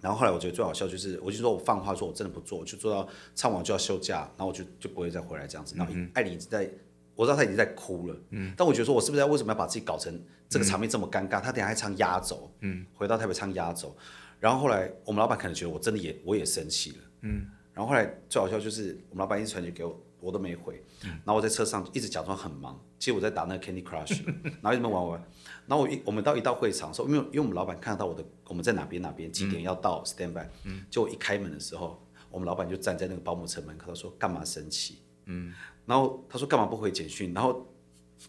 [0.00, 5.76] 然后后来我觉得最好笑就是，我就说我放话说我真的不做，我就做到唱完就要休假，然后我就就不会再回来这样子。
[5.76, 6.68] 然后艾丽一直在，
[7.14, 11.40] 我知道她已经在哭了，嗯，但我觉得说我是不是要为什么要把自己搞成这个场面这么尴尬？
[11.40, 13.94] 她等一下还唱压轴，嗯，回到台北唱压轴。
[14.42, 24.24] 然后后来我们老板可能觉得我真的也我也生气了，嗯，然后后来最好笑就是我们老板一直传讯给我，我都没回，然后我在车上一直假装很忙，其实我在打那个 Candy Crush，
[24.60, 25.24] 然后一直玩玩玩。
[25.68, 34.98] 然后我一我们到一到会场的时候，因为因为我们老板看得到我的我们在哪边哪边几点要到 stand by，嗯，结果一开门的时候，我们老板就站在那个保姆车门口，他说干嘛生气？
[35.26, 35.54] 嗯，
[35.86, 37.32] 然后他说干嘛不回简讯？
[37.32, 37.64] 然后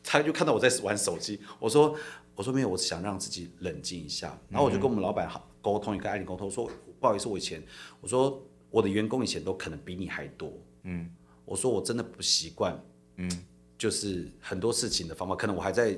[0.03, 1.95] 他就看到我在玩手机，我说
[2.35, 4.39] 我说没有，我想让自己冷静一下。
[4.47, 7.63] 然后我就跟我们老板好沟通，也跟艾琳沟通，说不好意思，我以前
[7.99, 8.39] 我说
[8.69, 10.53] 我的员工以前都可能比你还多，
[10.83, 11.09] 嗯，
[11.45, 12.79] 我说我真的不习惯，
[13.15, 13.31] 嗯，
[13.77, 15.97] 就是很多事情的方法，可能我还在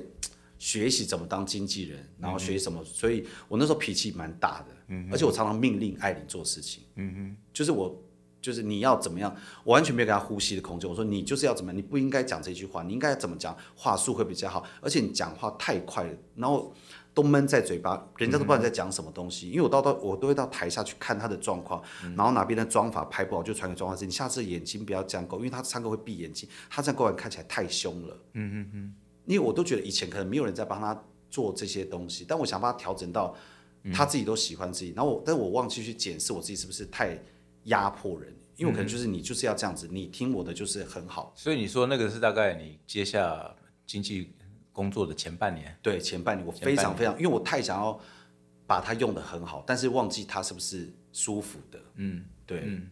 [0.56, 8.02] 学习怎么当经纪人，然后学习什么，所以我那时候脾气蛮大的，嗯，而且我常常命令艾琳做事情，嗯哼，就是我。
[8.38, 10.88] 就是你要怎么样，我完全没有给他呼吸的空间。
[10.88, 14.64] 我说你就是要怎么样，你不应该讲这句话，你应该怎么讲，话术会比较好。
[14.80, 16.72] 而且你讲话太快了，然后
[17.16, 19.48] 都闷在嘴巴，人家都不知道你在讲什么东西。
[19.48, 21.82] 因为我到到我都会到台下去看他的状况，
[22.14, 28.14] 然后哪边的妆法拍不好就传给妆发师，你下次眼睛不要这样勾，因为他唱歌会闭眼睛，他这样勾完看起来太凶了。
[28.34, 28.94] 嗯嗯嗯。
[29.24, 33.34] 因为我都觉得以前可能没有人在帮他做这些东西，但我想把他调整到
[33.94, 34.92] 他自己都喜欢自己。
[34.94, 37.18] 然后我，但是我忘记去检视我自己是不是太
[37.64, 38.30] 压迫人。
[38.56, 41.32] 因为我可能就是你就是要这样子，你听我的就是很好。
[41.34, 43.54] 所以你说那个是大概你接下
[43.86, 44.34] 经纪
[44.76, 47.98] 工作的前半年，对，前半年我非常非常，因为我太想要
[48.66, 51.80] 把它用的很好，但是忘记它是不是舒服的。
[51.94, 52.64] 嗯，对。
[52.66, 52.90] 嗯，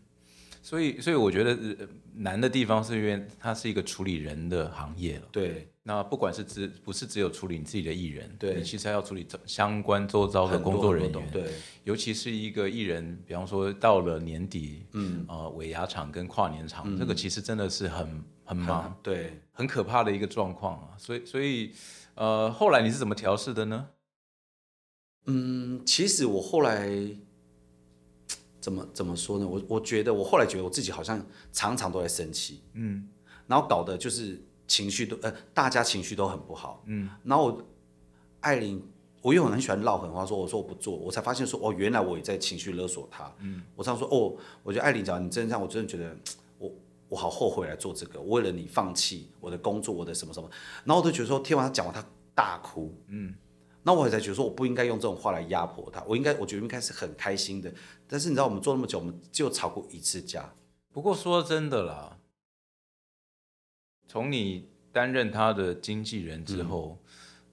[0.62, 5.28] 所以所以我觉得呃难的地方是因为它是一个处理人的行业了。
[5.30, 11.30] 对，那不管是只不是只有处理你自己的艺人，对你其实还要处理相关周遭的工作人员。
[11.30, 11.50] 对，
[11.84, 20.94] 尤其是一个艺人，比方说到了年底，嗯，呃，尾牙场跟跨年场，这个其实真的是很很忙，对，很可怕的一个状况啊。
[20.98, 21.72] 所以，所以，
[22.14, 23.88] 呃，后来你是怎么调试的呢？
[25.26, 26.86] 嗯，其实我后来
[28.60, 29.46] 怎么怎么说呢？
[29.46, 33.08] 我我觉得我后来觉得我自己好像常常都在生气，嗯，
[33.46, 37.64] 然后搞得就是情绪都呃，大家情绪都很不好，嗯，然后我
[38.40, 38.82] 艾琳，
[39.22, 46.14] 我又很喜欢唠狠话，说我说我不做，我才发现说哦，原来我也在情绪勒索他，嗯，我常说哦，我觉得艾琳讲你真的这样，我真的觉得
[47.08, 50.50] 我我好后悔来做这个，为了你放弃我的工作，我的什么什么，
[50.84, 53.32] 然后我都觉得说听完他讲完，他大哭，嗯。
[53.84, 57.72] 那我才觉得说，我不应该用这种话来压迫他，我应该，我觉得应该是很开心的。
[58.08, 60.52] 但是你知道，我们做那么久，我们就吵过一次架。
[60.92, 62.18] 不过说真的啦，
[64.08, 66.98] 从你担任他的经纪人之后，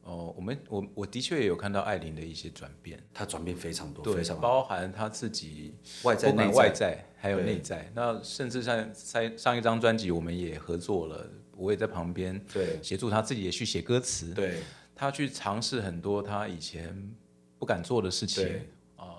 [0.03, 14.61] 哦、我们我我的确也有看到艾琳的一些转变，她转变非常多，对非，常包含她自己外在内外在还有内在，那甚至像上上一张专辑，我们也合作了，我也在旁边对协助她自己也去写歌词，对。
[14.93, 17.11] 她去尝试很多她以前
[17.57, 18.69] 不敢做的事情对。
[18.97, 19.17] 啊、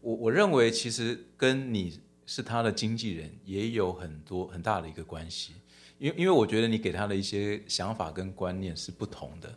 [0.00, 5.54] 我我认为其实跟你是她的经纪人也有很多很大的一个关系，
[5.98, 9.52] 因为因为我觉得你给她的一些想法跟观念是不同的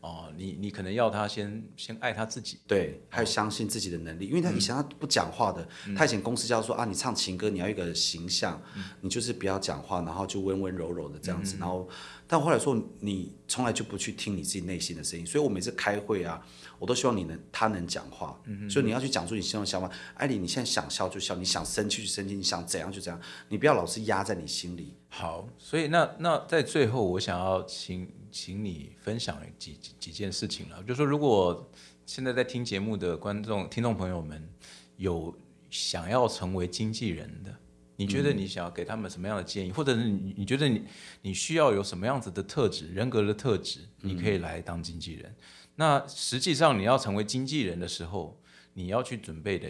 [0.00, 8.60] 哦、你你可能要他先先爱他自己，对，还有相信自己的能力，因为他以前他不讲话的，他以前公司叫说啊，你唱情歌你要一个形象，
[9.00, 11.86] 你就是不要讲话，然后就温温柔柔的这样子，然后
[12.26, 16.42] 但后来说你从来就不去听你自己内心的声音，所以我每次开会啊，
[16.78, 18.40] 我都希望你能他能讲话，
[18.70, 19.90] 所以你要去讲出你心中的想法。
[20.14, 24.94] 艾莉，你现在想笑就笑，你想生气就生气，你想怎样就怎样，你不要老是压在你心里。
[25.08, 31.70] 好，所以那那在最后，我想要请请你分享几几几件事情了，就说如果
[32.06, 34.48] 现在在听节目的观众听众朋友们
[34.96, 35.34] 有
[35.70, 37.54] 想要成为经纪人的，
[37.96, 40.82] 你觉得你想要给他们什么样的建议，或者是你你觉得你
[41.22, 45.34] 你需要有什么样子的特质，人格的特质，你可以来当经纪人。
[45.76, 48.40] 那实际上你要成为经纪人的时候，
[48.74, 49.68] 你要去准备的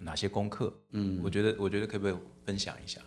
[0.00, 0.72] 哪些功课？
[0.92, 3.00] 嗯，我觉得我觉得可不可以分享一下？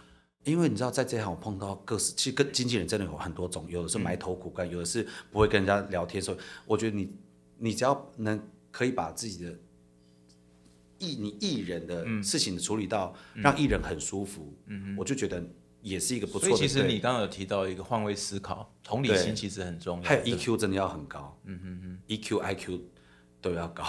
[0.45, 7.11] 因为你知道，在这行我碰到各式，其实跟经纪人真的有很多种，有的是埋头苦干，有的是不会跟人家聊天，所以我觉得你
[7.57, 8.39] 你只要能
[8.71, 9.51] 可以把自己的
[10.99, 14.53] 艺你艺人的事情处理到让艺人很舒服，
[14.97, 15.43] 我就觉得
[15.81, 16.55] 也是一个不错的。
[16.55, 20.03] 所以其实你刚刚有提到一个换位思考，同理心其实很重要。
[20.07, 22.79] 还有 EQ 真的要很高，嗯嗯嗯，EQ、IQ
[23.41, 23.83] 都要高。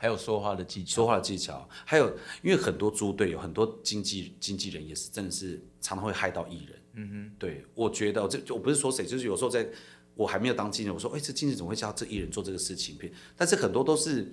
[0.00, 0.94] 还有说话的技巧。
[0.94, 2.06] 说话的技巧，还有
[2.42, 6.78] 因为很多猪队友，很多经纪经纪人也是真的是常常会害到艺人。
[6.94, 9.68] 嗯哼，对，我觉得这就我不是说谁，就是有时候在
[10.14, 12.96] 我还没有当经纪人，我说哎，这经纪人怎么会叫这艺人做这个事情？
[13.36, 14.32] 但是很多都是，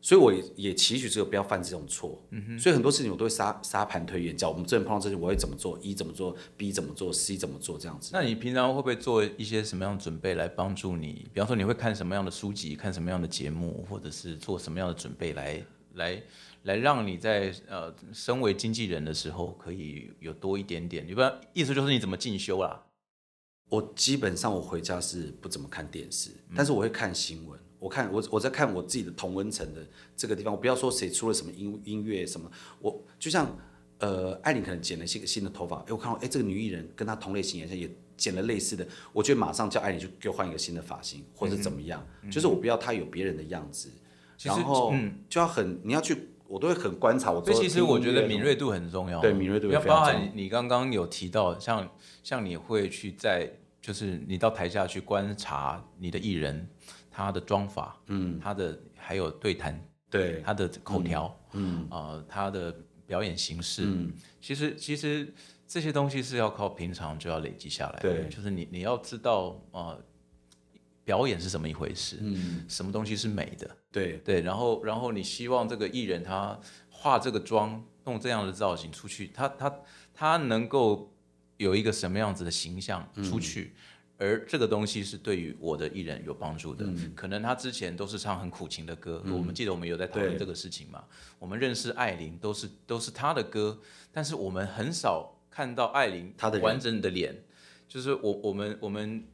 [0.00, 2.22] 所以我也也期许这个不要犯这种错。
[2.30, 7.78] 嗯哼，所以很多事情我都会沙沙盘推演，叫我们真的碰到这些，我会怎么做一怎么做？B 怎么做？C 怎么做？
[7.78, 8.10] 这样子。
[8.12, 11.26] 那你平常会不会做一些什么样的准备来帮助你？
[11.32, 15.62] 比方说你会看什么样的书籍，看什么样的节目，或者是做什么样的准备来
[15.94, 16.22] 来
[16.62, 21.06] 来让你在呃身为经纪人的时候可以有多一点点？
[21.06, 22.84] 你不要意思就是你怎么进修啦？
[23.68, 27.58] 我基本上我回家是不怎么看电视，但是我会看新闻。
[27.78, 32.50] 我看我我在看我自己的同温层的这个地方，我不要说谁出了什么音音乐什么，
[32.80, 33.56] 我就像
[33.98, 43.90] 呃艾琳可能剪了一个新的头发，哎我看到哎这个女艺人跟她同类型颜色也剪了类似的，我就马上叫艾琳去给我换一个新的发型或者怎么样，就是我不要她有别人的样子，
[44.42, 47.56] 然后嗯就要很你要去，我都会很观察我所以。
[47.56, 49.20] 其实我觉得敏锐度很重要。
[49.20, 51.88] 对敏锐度不要包含你刚刚有提到，像
[52.24, 53.48] 像你会去在
[53.80, 56.68] 就是你到台下去观察你的艺人
[57.26, 60.40] 他的妆法，嗯，他的还有对谈，对。
[60.42, 62.72] 他的口条，嗯，啊、他的
[63.06, 65.34] 表演形式，嗯，其实其实
[65.66, 68.28] 这些东西是要靠平常就要累积下来的，对。
[68.28, 69.98] 就是你你要知道啊，
[71.04, 74.18] 表演是怎么一回事，嗯，什么东西是美的，对。
[74.18, 76.58] 对，然后然后你希望这个艺人他
[76.88, 79.80] 化这个妆，弄这样的造型出去，他他
[80.14, 81.12] 他能够
[81.56, 83.74] 有一个什么样子的形象出去，
[84.18, 86.84] 而这个东西是对于我的艺人有帮助的。
[87.14, 91.04] 可能他之前都是唱很苦情的歌，我们记得我们有在讨论这个事情嘛。
[91.38, 93.80] 我们认识艾琳都是都是他的歌，
[94.12, 97.34] 但是我们很少看到艾琳她的完整的脸，
[97.88, 99.24] 就是我我们我们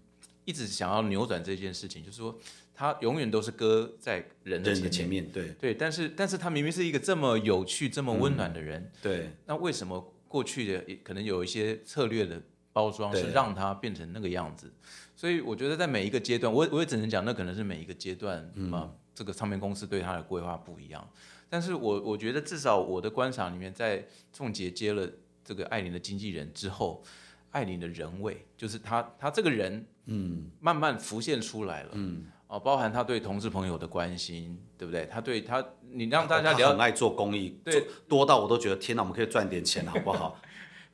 [0.45, 2.39] 一直想要扭转这件事情，就是说
[2.75, 5.25] 他永远都是歌在人的人前面。
[5.25, 12.43] 的前面，对对，但是但是他明明是一个这么有趣、这么温暖的人，对那为什么过去的可能有一些策略的
[12.75, 14.71] 包装是让它变成那个样子？
[15.17, 18.39] 所以我觉得在每一个阶段，我我也只能讲，那可能是每一个阶段
[18.73, 21.09] 啊、这个唱片公司对他的规划不一样。
[21.49, 25.09] 但是我我觉得至少我的观察里面，在仲杰接了
[25.45, 27.01] 这个艾琳的经纪人之后，
[27.53, 35.07] 艾琳的人味，就是他他这个人，嗯，慢慢浮现出来了，嗯，哦，包含他对同事朋友的关心，对不对？
[35.07, 40.37] 他对他，你让大家了他很爱做公益，对做多到我都觉得天哪，我们可以赚点钱，好不好？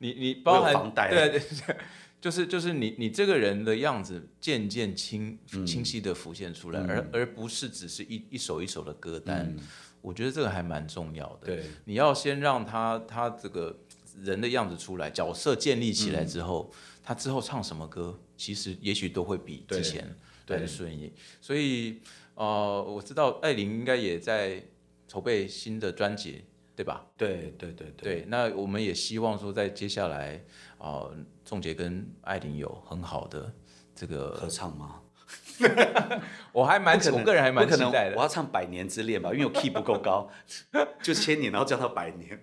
[0.01, 1.75] 你你包含房贷对对，对
[2.19, 9.55] 就是就是你你这个人的样子渐渐清嗯清晰的浮现出来，而而不是只是一一首一首的歌单。
[10.01, 11.41] 我觉得这个还蛮重要的。
[11.43, 13.79] 嗯对，你要先让他他这个
[14.19, 16.71] 人的样子出来，角色建立起来之后，
[17.03, 21.13] 他之后唱什么歌，其实也许都会比之前对来的顺意。
[21.39, 21.99] 所以
[22.33, 24.63] 呃，我知道艾琳应该也在
[25.07, 26.45] 筹备新的专辑，
[26.75, 27.05] 对吧？
[27.17, 30.43] 对对对对，对，那我们也希望说，在接下来
[30.77, 33.53] 啊，呃仲杰跟艾琳有很好的
[33.93, 35.01] 这个，合唱吗？
[36.51, 38.15] 我还蛮我个人还蛮期待的。
[38.17, 40.29] 我要唱《百年之恋》吧，因为我 key 不够高，
[41.01, 42.39] 就千年，然后叫到百年。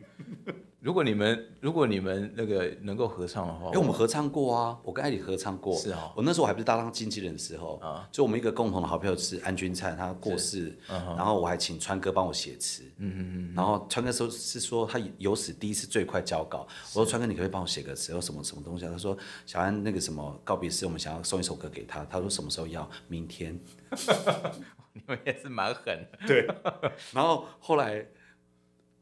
[0.89, 5.77] 如果你们如果你们那个能够合唱的话，哎，我们合唱过啊，我跟艾里合唱过。
[5.77, 18.89] 是哦我那时候还不是搭档经纪人的时候啊，就我们一个共同的好朋友是安君灿，他过世，然后我还请川哥帮我写词，嗯嗯嗯，然后川哥说是说他有史第一次最快交稿，我说川哥你可以帮我写个词，有什么什么东西啊？
[18.91, 19.15] 他说
[19.45, 22.89] 小安那个什么告别式，我们想要送一首歌给他，他说什么时候要？
[23.09, 23.61] 明天。
[24.95, 26.83] 你们也是蛮狠的。
[27.13, 28.05] 然后后来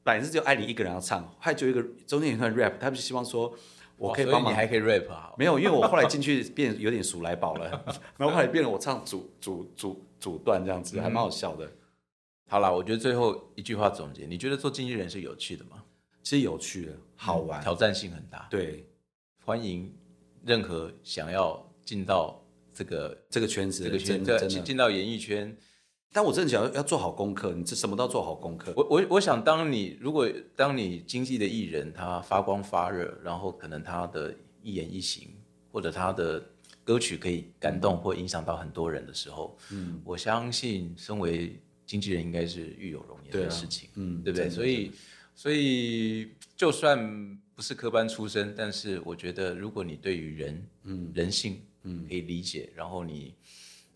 [0.06, 3.52] 本来是只有艾琳一个人要唱，后来就有一个中间有一段 rap，他们希望说
[3.96, 5.34] 我可以帮忙你还可以 rap 啊？
[5.36, 7.68] 没有，因为我后来进去变有点数来宝了，
[8.16, 11.68] 然后后来变了我唱主主主主段这样子，还蛮好笑的。
[12.48, 15.82] 好啦，我觉得最后一句话总结，你觉得做经纪人是有趣的吗？
[16.22, 18.86] 其实有趣的，好玩，挑战性很大，对
[19.44, 19.92] 欢迎
[20.44, 22.40] 任何想要进到
[22.72, 24.54] 这个这个圈子这个圈，对，真的真的。
[24.54, 25.56] 进进到演艺圈，
[26.16, 28.72] 但我真的想要要做好功课，你这什么都要做好功课。
[28.74, 35.28] 我我我想，当你如果当你经纪的艺人他发光发热，然后可能他的一言一行
[35.70, 36.42] 或者他的
[36.82, 44.48] 歌曲可以感动或影响到很多人的时候，嗯，我相信身为经纪人应该是育有容颜的事情，嗯对不对？
[44.48, 44.92] 所以
[45.34, 53.34] 所以就算不是科班出身，但是我觉得如果你对于人，嗯，人性，嗯，可以理解，然后你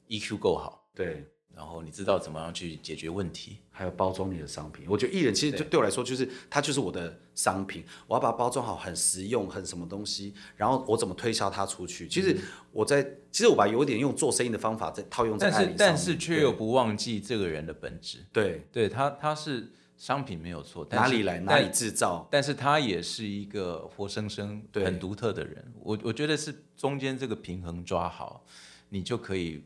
[0.09, 1.25] EQ 够好，对，
[1.55, 4.87] 然后你知道怎么样去解决问题，还有包装你的商品。
[4.89, 5.79] 我觉得艺人其实就对。
[5.79, 12.09] 我来说，就是他就是我的商品，我要把它包装好，很实用，很什么东西，然后我怎么推销它出去。
[12.09, 12.37] 其实
[12.73, 18.67] 我在，其实我把有点用做生意的方法在套用在但是但是却又不忘记这个人的本质，对。
[18.73, 24.85] 对他他是商品没有错，哪里来哪里制造，但是他也是一个活生生、对。
[24.85, 25.73] 很独特的人。
[25.83, 28.45] 我我觉得是中间这个平衡抓好，
[28.89, 29.65] 你就可以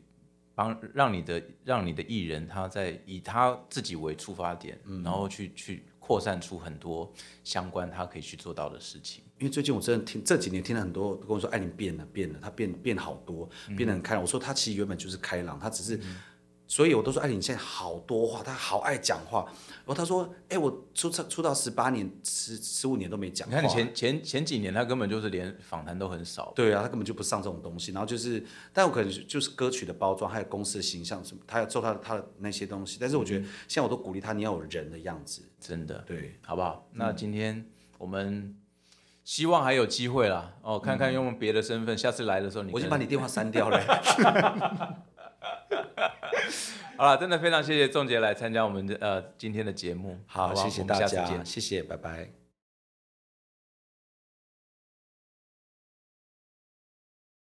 [0.55, 7.11] 帮让你的让你的艺人他在以他自己为出发点，嗯然后去去扩散出很多
[7.43, 9.23] 相关他可以去做到的事情。
[9.37, 14.23] 因为最近我真的听这几年听了很多跟我说，哎，你变了变了，他变变好多，变得很开朗。
[14.23, 15.99] 我说他其实原本就是开朗，他只是。
[16.67, 19.45] 所以我都说，哎，你现在好多话，他好爱讲话。
[19.85, 23.55] 然后他说，哎，我出出出道十八年、十十五年都没讲话。
[23.55, 27.91] 你看你前前前几年他根本就是连访谈都很少，对啊，他根本就不上这种东西。
[27.91, 28.43] 然后就是，
[28.73, 32.97] 但我可能就是歌曲的包装，还有公司的形象什么，他要做他的他的那些东西。
[32.99, 35.43] 但是我觉得，现在我都鼓励他，你要有人的样子。
[35.59, 36.03] 真的。
[36.07, 36.87] 对，好不好？
[36.93, 37.63] 那今天
[37.99, 38.57] 我们
[39.23, 43.79] 希望还有机会啦，哦，看看用别的身份，下次来的时候你我已经把你电话删掉了。
[46.97, 51.43] 好了，真的非常谢谢仲杰来参加我们的呃今天的节目，好，谢谢大家。
[51.43, 52.44] 谢谢，拜拜。